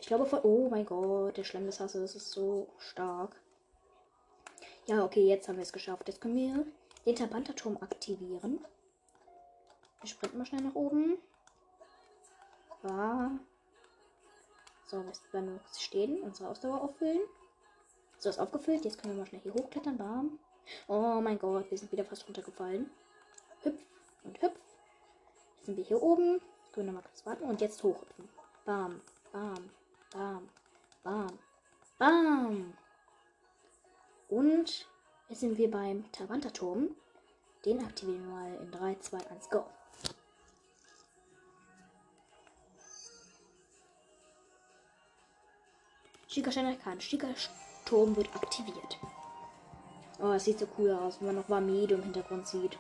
Ich 0.01 0.09
glaube 0.09 0.27
von. 0.27 0.41
Oh 0.43 0.69
mein 0.69 0.85
Gott, 0.85 1.37
der 1.37 1.45
Schlemm 1.45 1.67
des 1.67 1.79
Hasses 1.79 2.17
ist 2.17 2.33
so 2.33 2.67
stark. 2.79 3.41
Ja, 4.87 5.05
okay, 5.05 5.25
jetzt 5.25 5.47
haben 5.47 5.55
wir 5.55 5.63
es 5.63 5.73
geschafft. 5.73 6.09
Jetzt 6.09 6.21
können 6.21 6.35
wir 6.35 6.67
den 7.07 7.15
Tabanterturm 7.15 7.77
aktivieren. 7.77 8.59
Wir 10.01 10.09
sprinten 10.09 10.39
mal 10.39 10.47
schnell 10.47 10.63
nach 10.63 10.75
oben. 10.75 11.17
War. 12.83 13.31
So, 14.89 15.05
wir 15.05 15.13
bleiben 15.31 15.61
kurz 15.63 15.81
stehen, 15.81 16.23
unsere 16.23 16.49
Ausdauer 16.49 16.83
auffüllen. 16.83 17.21
So, 18.19 18.31
ist 18.31 18.41
aufgefüllt. 18.41 18.85
Jetzt 18.85 19.01
können 19.01 19.15
wir 19.15 19.21
mal 19.21 19.29
schnell 19.29 19.43
hier 19.43 19.55
hochklettern. 19.55 19.97
Bam. 19.97 20.41
Oh 20.89 21.21
mein 21.23 21.39
Gott, 21.39 21.71
wir 21.71 21.79
sind 21.79 21.93
wieder 21.93 22.05
fast 22.05 22.27
runtergefallen. 22.27 22.91
Hüpf 23.63 23.81
und 24.25 24.43
hüpf 24.43 24.66
sind 25.67 25.77
wir 25.77 25.85
hier 25.85 26.03
oben. 26.03 26.41
Können 26.73 26.87
wir 26.87 26.93
nochmal 26.93 27.03
kurz 27.03 27.27
warten 27.27 27.45
und 27.45 27.61
jetzt 27.61 27.83
hochhüpfen. 27.83 28.29
Bam, 28.65 29.01
bam, 29.33 29.71
bam, 30.13 30.49
bam, 31.03 31.39
bam. 31.99 32.75
Und 34.29 34.87
jetzt 35.29 35.41
sind 35.41 35.59
wir 35.59 35.71
beim 35.71 36.11
Tavanta-Turm. 36.13 36.91
Den 37.65 37.85
aktivieren 37.85 38.25
wir 38.25 38.35
mal 38.35 38.55
in 38.55 38.71
3, 38.71 38.97
2, 39.01 39.31
1, 39.31 39.51
go. 39.51 39.65
Schickerstein 46.29 46.67
erkannt. 46.67 47.03
Schickersturm 47.03 48.15
wird 48.15 48.35
aktiviert. 48.37 48.99
Oh, 50.19 50.33
es 50.33 50.45
sieht 50.45 50.59
so 50.59 50.69
cool 50.79 50.91
aus, 50.93 51.19
wenn 51.19 51.29
man 51.29 51.37
noch 51.37 51.49
Warmede 51.49 51.95
im 51.95 52.03
Hintergrund 52.03 52.47
sieht. 52.47 52.79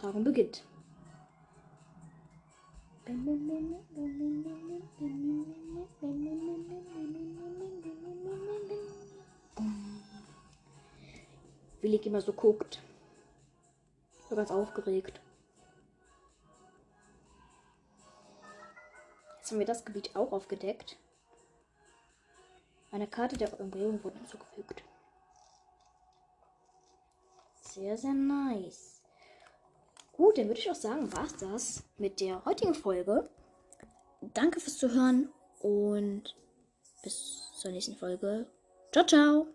Datenübertragung 0.00 0.24
beginnt. 0.24 0.64
Wie 11.80 11.88
Lick 11.88 12.06
immer 12.06 12.20
so 12.20 12.32
guckt. 12.32 12.82
So 14.28 14.36
ganz 14.36 14.50
aufgeregt. 14.50 15.20
Jetzt 19.38 19.50
haben 19.50 19.58
wir 19.58 19.66
das 19.66 19.84
Gebiet 19.84 20.14
auch 20.14 20.32
aufgedeckt. 20.32 20.96
Eine 22.92 23.06
Karte 23.06 23.36
der 23.36 23.58
Umgebung 23.58 24.02
wurde 24.04 24.18
hinzugefügt. 24.18 24.82
Sehr, 27.62 27.96
sehr 27.96 28.12
nice. 28.12 28.99
Gut, 30.20 30.36
dann 30.36 30.48
würde 30.48 30.60
ich 30.60 30.70
auch 30.70 30.74
sagen, 30.74 31.10
war 31.14 31.24
es 31.24 31.36
das 31.36 31.82
mit 31.96 32.20
der 32.20 32.44
heutigen 32.44 32.74
Folge. 32.74 33.30
Danke 34.20 34.60
fürs 34.60 34.76
Zuhören 34.76 35.30
und 35.60 36.36
bis 37.02 37.50
zur 37.56 37.70
nächsten 37.70 37.96
Folge. 37.96 38.44
Ciao, 38.92 39.06
ciao. 39.06 39.46